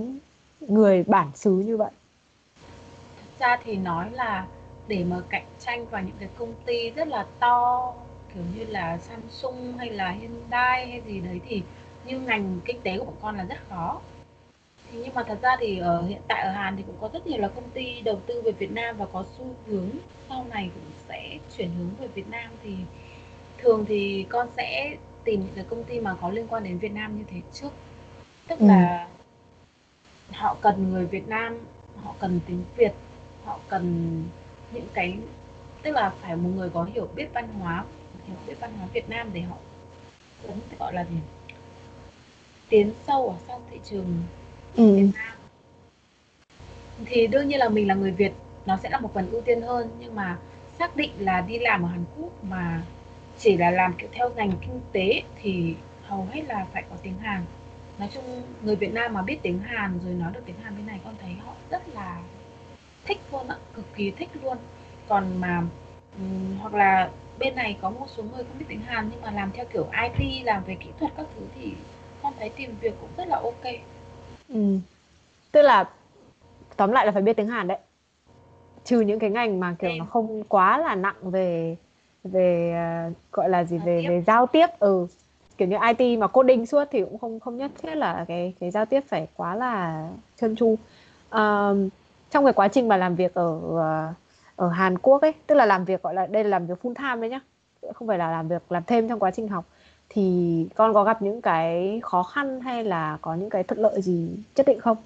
người 0.59 1.03
bản 1.07 1.27
xứ 1.35 1.51
như 1.51 1.77
vậy? 1.77 1.91
Ra 3.41 3.57
thì 3.63 3.75
nói 3.75 4.09
là 4.11 4.45
để 4.87 5.03
mà 5.03 5.17
cạnh 5.29 5.45
tranh 5.59 5.85
vào 5.85 6.01
những 6.01 6.15
cái 6.19 6.29
công 6.37 6.53
ty 6.65 6.89
rất 6.89 7.07
là 7.07 7.25
to 7.39 7.93
kiểu 8.33 8.43
như 8.55 8.65
là 8.65 8.97
Samsung 8.97 9.77
hay 9.77 9.89
là 9.89 10.09
Hyundai 10.09 10.87
hay 10.87 11.01
gì 11.07 11.19
đấy 11.19 11.39
thì 11.47 11.63
như 12.05 12.19
ngành 12.19 12.59
kinh 12.65 12.81
tế 12.81 12.97
của 12.97 13.05
bọn 13.05 13.15
con 13.21 13.37
là 13.37 13.43
rất 13.43 13.57
khó 13.69 14.01
thì 14.91 14.99
nhưng 15.03 15.15
mà 15.15 15.23
thật 15.23 15.37
ra 15.41 15.57
thì 15.59 15.79
ở 15.79 16.01
hiện 16.01 16.21
tại 16.27 16.41
ở 16.41 16.51
Hàn 16.51 16.77
thì 16.77 16.83
cũng 16.87 16.95
có 17.01 17.09
rất 17.13 17.27
nhiều 17.27 17.37
là 17.37 17.47
công 17.47 17.69
ty 17.69 18.01
đầu 18.01 18.21
tư 18.27 18.41
về 18.45 18.51
Việt 18.51 18.71
Nam 18.71 18.97
và 18.97 19.05
có 19.13 19.25
xu 19.37 19.45
hướng 19.67 19.89
sau 20.29 20.45
này 20.49 20.69
cũng 20.73 20.91
sẽ 21.07 21.37
chuyển 21.57 21.69
hướng 21.77 21.89
về 21.99 22.07
Việt 22.07 22.29
Nam 22.29 22.51
thì 22.63 22.75
thường 23.57 23.85
thì 23.87 24.25
con 24.29 24.47
sẽ 24.57 24.95
tìm 25.23 25.39
những 25.39 25.55
cái 25.55 25.65
công 25.69 25.83
ty 25.83 25.99
mà 25.99 26.15
có 26.21 26.29
liên 26.29 26.47
quan 26.47 26.63
đến 26.63 26.77
Việt 26.77 26.91
Nam 26.91 27.17
như 27.17 27.23
thế 27.27 27.41
trước 27.53 27.69
tức 28.47 28.59
ừ. 28.59 28.65
là 28.67 29.07
họ 30.31 30.57
cần 30.61 30.91
người 30.91 31.05
Việt 31.05 31.27
Nam 31.27 31.59
họ 32.03 32.15
cần 32.19 32.39
tiếng 32.47 32.63
Việt 32.77 32.91
họ 33.45 33.59
cần 33.69 34.15
những 34.71 34.87
cái 34.93 35.17
tức 35.81 35.91
là 35.91 36.13
phải 36.21 36.35
một 36.35 36.49
người 36.55 36.69
có 36.69 36.83
hiểu 36.83 37.07
biết 37.15 37.27
văn 37.33 37.47
hóa 37.59 37.85
hiểu 38.27 38.35
biết 38.47 38.55
văn 38.59 38.71
hóa 38.77 38.87
Việt 38.93 39.09
Nam 39.09 39.29
để 39.33 39.41
họ 39.41 39.57
cũng 40.47 40.59
gọi 40.79 40.93
là 40.93 41.03
gì 41.03 41.17
tiến 42.69 42.91
sâu 43.07 43.29
ở 43.29 43.35
trong 43.47 43.61
thị 43.71 43.79
trường 43.83 44.23
ừ. 44.75 44.95
Việt 44.95 45.11
Nam. 45.13 45.37
Thì 47.05 47.27
đương 47.27 47.47
nhiên 47.47 47.59
là 47.59 47.69
mình 47.69 47.87
là 47.87 47.95
người 47.95 48.11
Việt 48.11 48.31
nó 48.65 48.77
sẽ 48.77 48.89
là 48.89 48.99
một 48.99 49.13
phần 49.13 49.31
ưu 49.31 49.41
tiên 49.41 49.61
hơn 49.61 49.89
nhưng 49.99 50.15
mà 50.15 50.37
xác 50.79 50.95
định 50.95 51.11
là 51.19 51.41
đi 51.41 51.59
làm 51.59 51.83
ở 51.83 51.87
Hàn 51.87 52.05
Quốc 52.17 52.43
mà 52.43 52.83
chỉ 53.37 53.57
là 53.57 53.71
làm 53.71 53.93
kiểu 53.93 54.09
theo 54.11 54.29
ngành 54.29 54.51
kinh 54.61 54.81
tế 54.91 55.21
thì 55.41 55.75
hầu 56.03 56.27
hết 56.31 56.41
là 56.47 56.65
phải 56.73 56.83
có 56.89 56.95
tiếng 57.03 57.17
Hàn. 57.17 57.45
Nói 57.99 58.09
chung 58.13 58.43
người 58.63 58.75
Việt 58.75 58.93
Nam 58.93 59.13
mà 59.13 59.21
biết 59.21 59.39
tiếng 59.41 59.59
Hàn 59.59 59.99
rồi 60.05 60.13
nói 60.13 60.31
được 60.33 60.41
tiếng 60.45 60.55
Hàn 60.63 60.75
bên 60.77 60.85
này 60.85 60.99
con 61.03 61.15
thấy 61.21 61.33
họ 61.45 61.53
rất 61.69 61.89
là 61.93 62.21
thích 63.05 63.19
luôn 63.31 63.47
ạ 63.47 63.55
cực 63.73 63.85
kỳ 63.95 64.11
thích 64.11 64.29
luôn. 64.43 64.57
Còn 65.07 65.41
mà 65.41 65.63
um, 66.17 66.57
hoặc 66.61 66.73
là 66.73 67.09
bên 67.39 67.55
này 67.55 67.77
có 67.81 67.89
một 67.89 68.05
số 68.09 68.23
người 68.23 68.43
không 68.43 68.57
biết 68.59 68.65
tiếng 68.69 68.81
Hàn 68.81 69.09
nhưng 69.11 69.21
mà 69.21 69.31
làm 69.31 69.51
theo 69.51 69.65
kiểu 69.73 69.87
IT 70.03 70.45
làm 70.45 70.63
về 70.63 70.75
kỹ 70.79 70.89
thuật 70.99 71.11
các 71.17 71.25
thứ 71.35 71.45
thì 71.55 71.73
con 72.23 72.33
thấy 72.39 72.49
tìm 72.49 72.75
việc 72.81 72.93
cũng 73.01 73.09
rất 73.17 73.27
là 73.27 73.35
ok. 73.35 73.73
Ừ. 74.49 74.77
tức 75.51 75.61
là 75.61 75.89
tóm 76.77 76.91
lại 76.91 77.05
là 77.05 77.11
phải 77.11 77.21
biết 77.21 77.37
tiếng 77.37 77.47
Hàn 77.47 77.67
đấy. 77.67 77.77
Trừ 78.83 79.01
những 79.01 79.19
cái 79.19 79.29
ngành 79.29 79.59
mà 79.59 79.75
kiểu 79.79 79.89
Em. 79.89 79.97
nó 79.97 80.05
không 80.05 80.43
quá 80.43 80.77
là 80.77 80.95
nặng 80.95 81.31
về 81.31 81.75
về 82.23 82.75
uh, 83.09 83.31
gọi 83.31 83.49
là 83.49 83.63
gì 83.63 83.77
về 83.77 84.05
về 84.09 84.23
giao 84.27 84.47
tiếp 84.47 84.67
ừ. 84.79 85.07
Kiểu 85.57 85.67
như 85.67 85.77
IT 85.97 86.19
mà 86.19 86.27
coding 86.27 86.65
suốt 86.65 86.85
thì 86.91 87.01
cũng 87.01 87.17
không 87.17 87.39
không 87.39 87.57
nhất 87.57 87.71
thiết 87.81 87.95
là 87.95 88.25
cái 88.27 88.53
cái 88.59 88.71
giao 88.71 88.85
tiếp 88.85 89.01
phải 89.07 89.27
quá 89.35 89.55
là 89.55 90.07
trơn 90.35 90.55
tru. 90.55 90.75
Uh, 91.35 91.91
trong 92.31 92.45
cái 92.45 92.53
quá 92.53 92.67
trình 92.67 92.87
mà 92.87 92.97
làm 92.97 93.15
việc 93.15 93.33
ở 93.33 93.59
ờ, 93.77 94.13
ở 94.55 94.69
Hàn 94.69 94.97
Quốc 94.97 95.21
ấy 95.21 95.33
tức 95.47 95.55
là 95.55 95.65
làm 95.65 95.85
việc 95.85 96.03
gọi 96.03 96.13
là 96.13 96.27
đây 96.27 96.43
là 96.43 96.49
làm 96.49 96.67
việc 96.67 96.83
full 96.83 96.93
time 96.93 97.21
đấy 97.21 97.29
nhá 97.29 97.39
không 97.93 98.07
phải 98.07 98.17
là 98.17 98.31
làm 98.31 98.47
việc 98.47 98.71
làm 98.71 98.83
thêm 98.83 99.09
trong 99.09 99.19
quá 99.19 99.31
trình 99.31 99.47
học 99.47 99.65
thì 100.09 100.67
con 100.75 100.93
có 100.93 101.03
gặp 101.03 101.21
những 101.21 101.41
cái 101.41 101.99
khó 102.03 102.23
khăn 102.23 102.61
hay 102.61 102.83
là 102.83 103.17
có 103.21 103.35
những 103.35 103.49
cái 103.49 103.63
thuận 103.63 103.79
lợi 103.79 104.01
gì 104.01 104.37
nhất 104.55 104.67
định 104.67 104.79
không? 104.79 104.97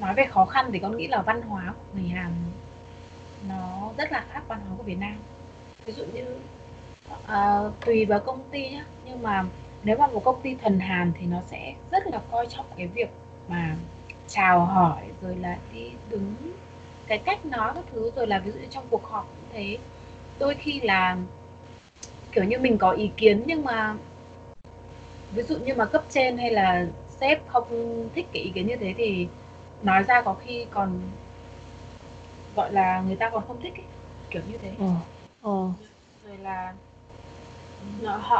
nói 0.00 0.14
về 0.14 0.26
khó 0.30 0.44
khăn 0.44 0.70
thì 0.72 0.78
con 0.78 0.96
nghĩ 0.96 1.06
là 1.06 1.22
văn 1.22 1.42
hóa 1.42 1.74
của 1.76 1.98
người 1.98 2.08
Hàn 2.08 2.32
nó 3.48 3.90
rất 3.98 4.12
là 4.12 4.24
khác 4.32 4.42
văn 4.48 4.60
hóa 4.60 4.76
của 4.76 4.82
Việt 4.82 4.98
Nam 5.00 5.16
ví 5.86 5.92
dụ 5.92 6.04
như 6.14 6.24
uh, 7.12 7.72
tùy 7.86 8.04
vào 8.04 8.20
công 8.20 8.42
ty 8.50 8.70
nhá 8.70 8.84
nhưng 9.04 9.22
mà 9.22 9.44
nếu 9.82 9.96
mà 9.98 10.06
một 10.06 10.24
công 10.24 10.42
ty 10.42 10.54
thuần 10.54 10.80
Hàn 10.80 11.12
thì 11.18 11.26
nó 11.26 11.40
sẽ 11.46 11.74
rất 11.90 12.06
là 12.06 12.20
coi 12.30 12.46
trọng 12.46 12.66
cái 12.76 12.86
việc 12.86 13.10
mà 13.48 13.76
chào 14.26 14.64
hỏi 14.66 15.12
rồi 15.20 15.36
là 15.36 15.58
đi 15.70 15.96
đứng 16.08 16.34
cái 17.06 17.18
cách 17.18 17.44
nói 17.44 17.72
các 17.74 17.84
thứ 17.90 18.10
rồi 18.16 18.26
là 18.26 18.38
ví 18.38 18.50
dụ 18.50 18.58
như 18.60 18.66
trong 18.70 18.88
cuộc 18.90 19.04
họp 19.06 19.32
cũng 19.36 19.46
thế 19.50 19.78
đôi 20.38 20.54
khi 20.54 20.80
là 20.80 21.18
kiểu 22.32 22.44
như 22.44 22.58
mình 22.58 22.78
có 22.78 22.90
ý 22.90 23.10
kiến 23.16 23.42
nhưng 23.46 23.64
mà 23.64 23.96
ví 25.30 25.42
dụ 25.42 25.56
như 25.58 25.74
mà 25.74 25.84
cấp 25.84 26.04
trên 26.08 26.38
hay 26.38 26.50
là 26.50 26.86
sếp 27.08 27.46
không 27.46 28.08
thích 28.14 28.26
cái 28.32 28.42
ý 28.42 28.50
kiến 28.54 28.66
như 28.66 28.76
thế 28.80 28.94
thì 28.96 29.28
nói 29.82 30.02
ra 30.02 30.22
có 30.22 30.34
khi 30.34 30.66
còn 30.70 31.10
gọi 32.54 32.72
là 32.72 33.00
người 33.00 33.16
ta 33.16 33.30
còn 33.30 33.44
không 33.48 33.60
thích 33.60 33.74
ấy. 33.76 33.86
kiểu 34.30 34.42
như 34.46 34.58
thế 34.58 34.74
ừ. 34.78 34.84
Ừ. 35.42 35.70
rồi 36.22 36.38
là 36.38 36.74
họ 38.18 38.36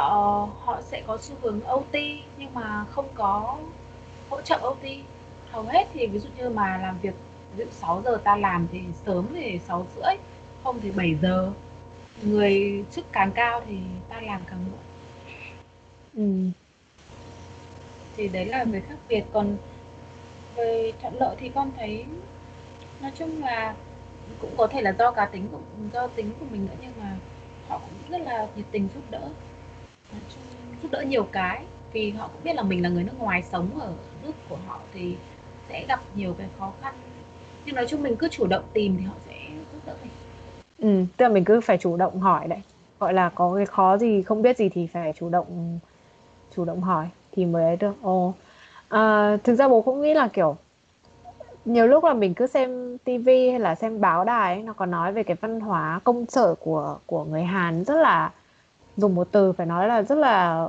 họ 0.59 0.81
sẽ 0.81 1.03
có 1.07 1.17
xu 1.21 1.35
hướng 1.41 1.61
OT 1.61 1.99
nhưng 2.37 2.53
mà 2.53 2.85
không 2.89 3.13
có 3.13 3.59
hỗ 4.29 4.41
trợ 4.41 4.55
OT 4.61 4.89
hầu 5.57 5.65
hết 5.65 5.87
thì 5.93 6.07
ví 6.07 6.19
dụ 6.19 6.29
như 6.37 6.49
mà 6.49 6.77
làm 6.77 6.99
việc 7.01 7.13
ví 7.55 7.65
dụ 7.65 7.71
6 7.71 8.01
giờ 8.05 8.17
ta 8.23 8.35
làm 8.35 8.67
thì 8.71 8.81
sớm 9.05 9.27
thì 9.35 9.59
6 9.67 9.87
rưỡi 9.95 10.15
không 10.63 10.79
thì 10.81 10.91
7 10.91 11.15
giờ. 11.21 11.51
Người 12.23 12.83
chức 12.91 13.05
càng 13.11 13.31
cao 13.31 13.61
thì 13.67 13.77
ta 14.09 14.21
làm 14.21 14.41
càng 14.47 14.59
muộn. 14.65 14.79
Ừ. 16.15 16.51
thì 18.15 18.27
đấy 18.27 18.45
là 18.45 18.63
về 18.63 18.81
khác 18.89 18.95
biệt. 19.09 19.23
Còn 19.33 19.57
về 20.55 20.91
thuận 21.01 21.13
lợi 21.19 21.35
thì 21.39 21.49
con 21.49 21.71
thấy 21.77 22.05
nói 23.01 23.11
chung 23.15 23.43
là 23.43 23.75
cũng 24.39 24.51
có 24.57 24.67
thể 24.67 24.81
là 24.81 24.93
do 24.99 25.11
cá 25.11 25.25
tính 25.25 25.47
của 25.51 25.59
do 25.93 26.07
tính 26.07 26.31
của 26.39 26.45
mình 26.51 26.65
nữa 26.65 26.77
nhưng 26.81 26.91
mà 27.01 27.15
họ 27.67 27.77
cũng 27.77 28.11
rất 28.11 28.25
là 28.25 28.47
nhiệt 28.55 28.65
tình 28.71 28.87
giúp 28.95 29.03
đỡ. 29.09 29.29
Nói 30.11 30.21
chung 30.29 30.43
giúp 30.81 30.91
đỡ 30.91 31.01
nhiều 31.01 31.23
cái 31.23 31.63
vì 31.93 32.11
họ 32.11 32.27
cũng 32.27 32.43
biết 32.43 32.55
là 32.55 32.63
mình 32.63 32.83
là 32.83 32.89
người 32.89 33.03
nước 33.03 33.19
ngoài 33.19 33.43
sống 33.43 33.79
ở 33.79 33.93
nước 34.23 34.33
của 34.49 34.57
họ 34.67 34.79
thì 34.93 35.15
sẽ 35.69 35.85
gặp 35.87 35.99
nhiều 36.15 36.35
cái 36.37 36.47
khó 36.59 36.73
khăn. 36.81 36.93
Nhưng 37.65 37.75
nói 37.75 37.85
chung 37.89 38.03
mình 38.03 38.15
cứ 38.15 38.27
chủ 38.31 38.47
động 38.47 38.63
tìm 38.73 38.97
thì 38.99 39.05
họ 39.05 39.13
sẽ 39.25 39.33
giúp 39.73 39.79
đỡ 39.85 39.93
mình. 40.01 40.11
Ừ, 40.77 41.05
tức 41.17 41.23
là 41.23 41.29
mình 41.29 41.45
cứ 41.45 41.61
phải 41.61 41.77
chủ 41.77 41.97
động 41.97 42.19
hỏi 42.19 42.47
đấy. 42.47 42.59
Gọi 42.99 43.13
là 43.13 43.29
có 43.29 43.55
cái 43.55 43.65
khó 43.65 43.97
gì 43.97 44.21
không 44.21 44.41
biết 44.41 44.57
gì 44.57 44.69
thì 44.69 44.87
phải 44.87 45.13
chủ 45.15 45.29
động 45.29 45.79
chủ 46.55 46.65
động 46.65 46.81
hỏi 46.81 47.09
thì 47.31 47.45
mới 47.45 47.63
ấy 47.63 47.75
được. 47.75 47.93
Ồ. 48.01 48.33
À, 48.89 49.37
thực 49.43 49.55
ra 49.55 49.67
bố 49.67 49.81
cũng 49.81 50.01
nghĩ 50.01 50.13
là 50.13 50.27
kiểu 50.27 50.55
nhiều 51.65 51.87
lúc 51.87 52.03
là 52.03 52.13
mình 52.13 52.33
cứ 52.33 52.47
xem 52.47 52.97
tivi 52.97 53.49
hay 53.49 53.59
là 53.59 53.75
xem 53.75 54.01
báo 54.01 54.23
đài 54.23 54.53
ấy, 54.53 54.63
nó 54.63 54.73
còn 54.73 54.91
nói 54.91 55.13
về 55.13 55.23
cái 55.23 55.37
văn 55.41 55.59
hóa 55.59 55.99
công 56.03 56.25
sở 56.25 56.55
của 56.55 56.99
của 57.05 57.23
người 57.23 57.43
Hàn 57.43 57.83
rất 57.83 57.95
là 57.95 58.31
dùng 58.97 59.15
một 59.15 59.27
từ 59.31 59.51
phải 59.53 59.65
nói 59.65 59.87
là 59.87 60.01
rất 60.01 60.15
là 60.17 60.67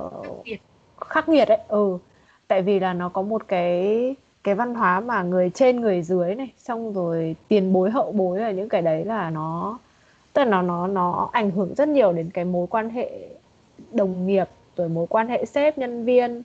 khắc 1.01 1.29
nghiệt. 1.29 1.47
đấy 1.49 1.59
ừ. 1.67 1.97
Tại 2.47 2.61
vì 2.61 2.79
là 2.79 2.93
nó 2.93 3.09
có 3.09 3.21
một 3.21 3.47
cái 3.47 4.15
cái 4.43 4.55
văn 4.55 4.75
hóa 4.75 4.99
mà 4.99 5.23
người 5.23 5.49
trên, 5.49 5.81
người 5.81 6.01
dưới 6.01 6.35
này, 6.35 6.51
xong 6.57 6.93
rồi 6.93 7.35
tiền 7.47 7.73
bối, 7.73 7.91
hậu 7.91 8.11
bối 8.11 8.39
là 8.39 8.51
những 8.51 8.69
cái 8.69 8.81
đấy 8.81 9.05
là 9.05 9.29
nó, 9.29 9.79
tức 10.33 10.43
là 10.43 10.45
nó 10.45 10.61
nó 10.61 10.87
nó 10.87 11.29
ảnh 11.31 11.51
hưởng 11.51 11.75
rất 11.75 11.87
nhiều 11.87 12.13
đến 12.13 12.29
cái 12.33 12.45
mối 12.45 12.67
quan 12.67 12.89
hệ 12.89 13.11
đồng 13.91 14.27
nghiệp, 14.27 14.49
rồi 14.75 14.89
mối 14.89 15.07
quan 15.09 15.27
hệ 15.27 15.45
sếp, 15.45 15.77
nhân 15.77 16.05
viên, 16.05 16.43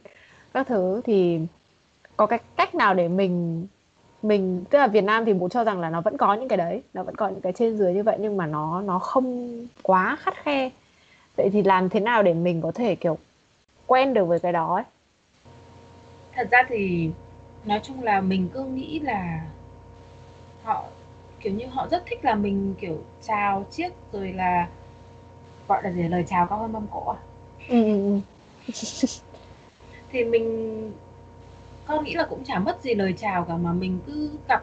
các 0.55 0.67
thứ. 0.67 1.01
Thì 1.05 1.41
có 2.17 2.27
cái 2.27 2.39
cách 2.57 2.75
nào 2.75 2.95
để 2.95 3.09
mình 3.09 3.67
mình, 4.23 4.65
tức 4.71 4.79
là 4.79 4.87
Việt 4.87 5.05
Nam 5.05 5.25
thì 5.25 5.33
bố 5.33 5.49
cho 5.49 5.65
rằng 5.65 5.81
là 5.81 5.91
nó 5.91 6.01
vẫn 6.01 6.17
có 6.17 6.35
những 6.35 6.49
cái 6.49 6.57
đấy, 6.57 6.83
nó 6.95 7.03
vẫn 7.03 7.15
có 7.15 7.29
những 7.29 7.41
cái 7.41 7.53
trên 7.53 7.77
dưới 7.77 7.95
như 7.95 8.03
vậy, 8.03 8.17
nhưng 8.21 8.37
mà 8.37 8.47
nó 8.47 8.81
nó 8.81 8.99
không 8.99 9.59
quá 9.83 10.17
khắt 10.21 10.35
khe. 10.43 10.71
Vậy 11.37 11.51
thì 11.53 11.63
làm 11.63 11.89
thế 11.89 12.01
nào 12.01 12.23
để 12.23 12.35
mình 12.35 12.61
có 12.61 12.73
thể, 12.73 12.95
kiểu, 12.95 13.19
quen 13.87 14.15
được 14.15 14.25
với 14.25 14.39
cái 14.39 14.53
đó 14.53 14.75
ấy? 14.75 14.85
Thật 16.33 16.49
ra 16.51 16.63
thì 16.69 17.11
nói 17.67 17.81
chung 17.83 18.03
là 18.03 18.21
mình 18.21 18.49
cứ 18.55 18.65
nghĩ 18.65 19.01
là 19.01 19.41
họ 20.63 20.85
kiểu 21.41 21.53
như 21.53 21.67
họ 21.67 21.89
rất 21.91 22.03
thích 22.07 22.25
là 22.25 22.35
mình 22.35 22.75
kiểu 22.81 22.99
chào 23.23 23.65
chiếc 23.71 23.93
rồi 24.13 24.33
là 24.33 24.69
gọi 25.69 25.83
là 25.83 25.91
gì 25.93 26.03
lời 26.03 26.25
chào 26.29 26.47
cao 26.47 26.59
hơn 26.59 26.73
mâm 26.73 26.87
cổ 26.91 27.11
à 27.11 27.19
ừ, 27.69 27.85
ừ, 27.85 28.03
ừ. 28.03 28.21
thì 30.13 30.25
mình 30.25 30.93
con 31.87 32.05
nghĩ 32.05 32.15
là 32.15 32.27
cũng 32.31 32.45
chả 32.45 32.59
mất 32.59 32.83
gì 32.83 32.95
lời 32.95 33.15
chào 33.19 33.45
cả 33.45 33.57
mà 33.57 33.73
mình 33.73 33.99
cứ 34.07 34.31
gặp 34.49 34.63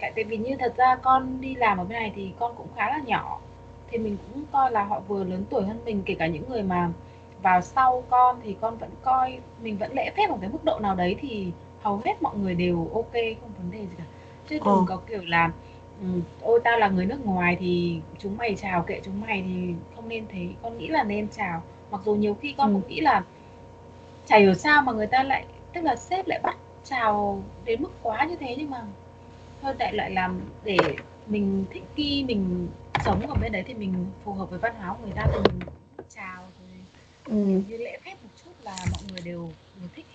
tại 0.00 0.24
vì 0.24 0.36
như 0.36 0.56
thật 0.58 0.74
ra 0.76 0.96
con 0.96 1.40
đi 1.40 1.54
làm 1.54 1.78
ở 1.78 1.84
bên 1.84 1.98
này 1.98 2.12
thì 2.14 2.32
con 2.38 2.54
cũng 2.56 2.68
khá 2.76 2.90
là 2.90 2.98
nhỏ 3.06 3.40
thì 3.90 3.98
mình 3.98 4.16
cũng 4.16 4.44
coi 4.52 4.70
là 4.70 4.84
họ 4.84 5.00
vừa 5.00 5.24
lớn 5.24 5.44
tuổi 5.50 5.64
hơn 5.64 5.80
mình 5.84 6.02
kể 6.06 6.14
cả 6.14 6.26
những 6.26 6.48
người 6.48 6.62
mà 6.62 6.90
vào 7.42 7.60
sau 7.62 8.04
con 8.10 8.40
thì 8.42 8.56
con 8.60 8.76
vẫn 8.76 8.90
coi 9.02 9.40
mình 9.62 9.78
vẫn 9.78 9.92
lễ 9.94 10.10
phép 10.16 10.30
ở 10.30 10.36
cái 10.40 10.50
mức 10.50 10.64
độ 10.64 10.78
nào 10.78 10.94
đấy 10.94 11.16
thì 11.20 11.52
hầu 11.82 12.00
hết 12.04 12.22
mọi 12.22 12.36
người 12.36 12.54
đều 12.54 12.90
ok 12.94 13.12
không 13.12 13.50
vấn 13.58 13.70
đề 13.70 13.78
gì 13.78 13.94
cả 13.98 14.04
chứ 14.48 14.56
đừng 14.56 14.74
ờ. 14.74 14.84
có 14.88 14.96
kiểu 14.96 15.22
là 15.24 15.50
ừ, 16.00 16.06
ôi 16.40 16.60
tao 16.64 16.78
là 16.78 16.88
người 16.88 17.06
nước 17.06 17.26
ngoài 17.26 17.56
thì 17.60 18.00
chúng 18.18 18.36
mày 18.36 18.54
chào 18.54 18.82
kệ 18.82 19.00
chúng 19.04 19.20
mày 19.20 19.42
thì 19.46 19.74
không 19.96 20.08
nên 20.08 20.26
thế 20.28 20.48
con 20.62 20.78
nghĩ 20.78 20.88
là 20.88 21.04
nên 21.04 21.28
chào 21.28 21.62
mặc 21.90 22.00
dù 22.04 22.14
nhiều 22.14 22.36
khi 22.42 22.54
con 22.58 22.74
ừ. 22.74 22.80
cũng 22.80 22.88
nghĩ 22.88 23.00
là 23.00 23.24
chả 24.26 24.38
hiểu 24.38 24.54
sao 24.54 24.82
mà 24.82 24.92
người 24.92 25.06
ta 25.06 25.22
lại 25.22 25.44
tức 25.72 25.80
là 25.84 25.96
sếp 25.96 26.26
lại 26.26 26.40
bắt 26.42 26.56
chào 26.84 27.42
đến 27.64 27.82
mức 27.82 27.90
quá 28.02 28.24
như 28.24 28.36
thế 28.36 28.56
nhưng 28.58 28.70
mà 28.70 28.82
thôi 29.62 29.74
tại 29.78 29.92
lại 29.92 30.10
làm 30.10 30.40
để 30.64 30.76
mình 31.26 31.64
thích 31.70 31.82
khi 31.96 32.24
mình 32.28 32.68
sống 33.04 33.26
ở 33.28 33.34
bên 33.34 33.52
đấy 33.52 33.64
thì 33.66 33.74
mình 33.74 33.94
phù 34.24 34.32
hợp 34.32 34.50
với 34.50 34.58
văn 34.58 34.74
hóa 34.78 34.94
của 34.94 35.04
người 35.04 35.14
ta 35.16 35.26
thì 35.32 35.38
mình 35.38 35.60
chào 36.08 36.42
rồi 36.60 36.68
ừ. 37.24 37.62
như 37.68 37.76
lễ 37.76 37.98
phép 38.04 38.14
một 38.22 38.28
chút 38.44 38.50
là 38.62 38.76
mọi 38.92 39.02
người 39.10 39.20
đều 39.24 39.48
đều 39.80 39.88
thích 39.96 40.06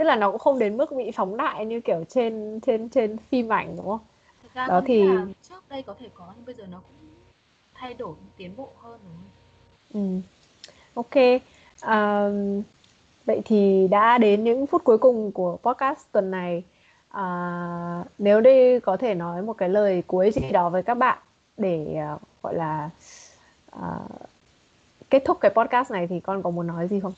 tức 0.00 0.04
là 0.04 0.16
nó 0.16 0.30
cũng 0.30 0.38
không 0.38 0.58
đến 0.58 0.76
mức 0.76 0.92
bị 0.92 1.10
phóng 1.10 1.36
đại 1.36 1.66
như 1.66 1.80
kiểu 1.80 2.04
trên 2.08 2.60
trên 2.66 2.88
trên 2.88 3.16
phim 3.30 3.52
ảnh 3.52 3.76
đúng 3.76 3.86
không? 3.86 4.00
Thực 4.42 4.54
ra 4.54 4.66
đó 4.66 4.80
thì 4.86 5.02
trước 5.48 5.64
đây 5.68 5.82
có 5.82 5.94
thể 6.00 6.08
có 6.14 6.32
nhưng 6.36 6.46
bây 6.46 6.54
giờ 6.54 6.64
nó 6.70 6.78
cũng 6.78 7.08
thay 7.74 7.94
đổi 7.94 8.14
tiến 8.36 8.56
bộ 8.56 8.68
hơn 8.82 9.00
rồi. 9.04 9.16
Ừ. 9.94 10.20
Ok. 10.94 11.42
À, 11.80 12.30
vậy 13.26 13.42
thì 13.44 13.88
đã 13.88 14.18
đến 14.18 14.44
những 14.44 14.66
phút 14.66 14.84
cuối 14.84 14.98
cùng 14.98 15.32
của 15.32 15.56
podcast 15.62 16.00
tuần 16.12 16.30
này. 16.30 16.64
À, 17.08 18.04
nếu 18.18 18.40
đi 18.40 18.80
có 18.80 18.96
thể 18.96 19.14
nói 19.14 19.42
một 19.42 19.52
cái 19.52 19.68
lời 19.68 20.02
cuối 20.06 20.30
gì 20.30 20.50
đó 20.50 20.68
với 20.68 20.82
các 20.82 20.94
bạn 20.94 21.18
để 21.56 21.96
uh, 22.14 22.20
gọi 22.42 22.54
là 22.54 22.90
uh, 23.76 24.10
kết 25.10 25.22
thúc 25.24 25.38
cái 25.40 25.50
podcast 25.54 25.90
này 25.90 26.06
thì 26.06 26.20
con 26.20 26.42
có 26.42 26.50
muốn 26.50 26.66
nói 26.66 26.88
gì 26.88 27.00
không? 27.00 27.12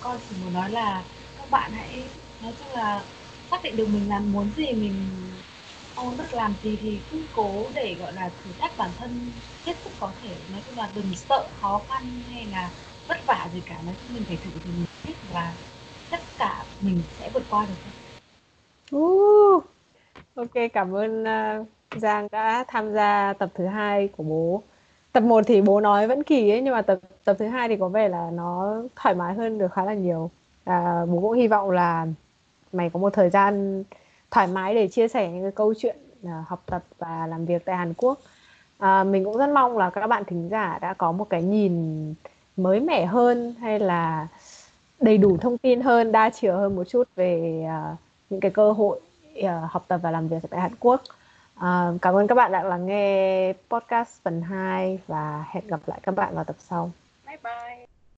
Con 0.00 0.18
chỉ 0.28 0.36
muốn 0.44 0.52
nói 0.52 0.70
là 0.70 1.04
các 1.50 1.58
bạn 1.58 1.72
hãy 1.72 2.02
nói 2.42 2.52
chung 2.58 2.68
là 2.74 3.02
xác 3.50 3.62
định 3.62 3.76
được 3.76 3.88
mình 3.92 4.08
làm 4.08 4.32
muốn 4.32 4.50
gì 4.56 4.72
mình 4.72 4.94
mong 5.96 6.06
muốn 6.06 6.26
làm 6.32 6.54
gì 6.62 6.78
thì 6.80 6.98
cứ 7.10 7.22
cố 7.36 7.64
để 7.74 7.96
gọi 8.00 8.12
là 8.12 8.28
thử 8.28 8.50
thách 8.58 8.78
bản 8.78 8.90
thân 8.98 9.10
hết 9.66 9.72
sức 9.84 9.90
có 10.00 10.10
thể. 10.22 10.28
Nói 10.52 10.62
chung 10.66 10.78
là 10.78 10.88
đừng 10.94 11.14
sợ 11.14 11.46
khó 11.60 11.80
khăn 11.88 12.02
hay 12.32 12.46
là 12.52 12.70
vất 13.08 13.26
vả 13.26 13.48
gì 13.54 13.62
cả. 13.66 13.76
Nói 13.86 13.94
chung 14.02 14.14
mình 14.14 14.24
phải 14.26 14.36
thử 14.36 14.50
thì 14.64 14.70
mình 14.76 14.86
biết 15.06 15.14
và 15.32 15.52
tất 16.10 16.20
cả 16.38 16.64
mình 16.80 17.02
sẽ 17.18 17.30
vượt 17.34 17.42
qua 17.50 17.66
được. 17.66 18.96
Uh, 18.96 19.64
ok 20.34 20.72
cảm 20.72 20.94
ơn 20.94 21.22
uh, 21.22 21.66
Giang 21.96 22.28
đã 22.32 22.64
tham 22.68 22.92
gia 22.92 23.32
tập 23.32 23.50
thứ 23.54 23.66
hai 23.66 24.08
của 24.08 24.22
bố. 24.22 24.62
Tập 25.12 25.22
1 25.22 25.44
thì 25.46 25.60
bố 25.60 25.80
nói 25.80 26.08
vẫn 26.08 26.22
kỳ 26.22 26.50
ấy 26.50 26.60
nhưng 26.60 26.74
mà 26.74 26.82
tập 26.82 26.98
tập 27.24 27.36
thứ 27.38 27.46
hai 27.46 27.68
thì 27.68 27.76
có 27.80 27.88
vẻ 27.88 28.08
là 28.08 28.30
nó 28.32 28.82
thoải 28.96 29.14
mái 29.14 29.34
hơn 29.34 29.58
được 29.58 29.72
khá 29.72 29.84
là 29.84 29.94
nhiều 29.94 30.30
à, 30.64 31.06
bố 31.06 31.20
cũng 31.20 31.32
hy 31.32 31.48
vọng 31.48 31.70
là 31.70 32.06
mày 32.72 32.90
có 32.90 33.00
một 33.00 33.10
thời 33.10 33.30
gian 33.30 33.84
thoải 34.30 34.46
mái 34.46 34.74
để 34.74 34.88
chia 34.88 35.08
sẻ 35.08 35.30
những 35.30 35.42
cái 35.42 35.52
câu 35.52 35.74
chuyện 35.78 35.96
à, 36.24 36.44
học 36.48 36.62
tập 36.66 36.82
và 36.98 37.26
làm 37.26 37.46
việc 37.46 37.64
tại 37.64 37.76
Hàn 37.76 37.94
Quốc. 37.94 38.18
À, 38.78 39.04
mình 39.04 39.24
cũng 39.24 39.38
rất 39.38 39.48
mong 39.48 39.78
là 39.78 39.90
các 39.90 40.06
bạn 40.06 40.24
thính 40.24 40.48
giả 40.48 40.78
đã 40.80 40.94
có 40.94 41.12
một 41.12 41.30
cái 41.30 41.42
nhìn 41.42 42.14
mới 42.56 42.80
mẻ 42.80 43.06
hơn 43.06 43.54
hay 43.60 43.78
là 43.78 44.28
đầy 45.00 45.18
đủ 45.18 45.36
thông 45.36 45.58
tin 45.58 45.80
hơn 45.80 46.12
đa 46.12 46.30
chiều 46.30 46.56
hơn 46.56 46.76
một 46.76 46.84
chút 46.84 47.08
về 47.16 47.64
à, 47.68 47.96
những 48.30 48.40
cái 48.40 48.50
cơ 48.50 48.72
hội 48.72 49.00
à, 49.42 49.68
học 49.70 49.84
tập 49.88 50.00
và 50.02 50.10
làm 50.10 50.28
việc 50.28 50.38
tại 50.50 50.60
Hàn 50.60 50.72
Quốc. 50.80 51.02
Uh, 51.60 52.02
cảm 52.02 52.14
ơn 52.14 52.26
các 52.26 52.34
bạn 52.34 52.52
đã 52.52 52.62
lắng 52.62 52.86
nghe 52.86 53.52
podcast 53.70 54.22
phần 54.22 54.42
2 54.42 54.98
và 55.06 55.44
hẹn 55.48 55.66
gặp 55.66 55.80
lại 55.86 56.00
các 56.02 56.14
bạn 56.14 56.34
vào 56.34 56.44
tập 56.44 56.56
sau. 56.58 56.90
Bye 57.26 57.38
bye. 57.44 57.79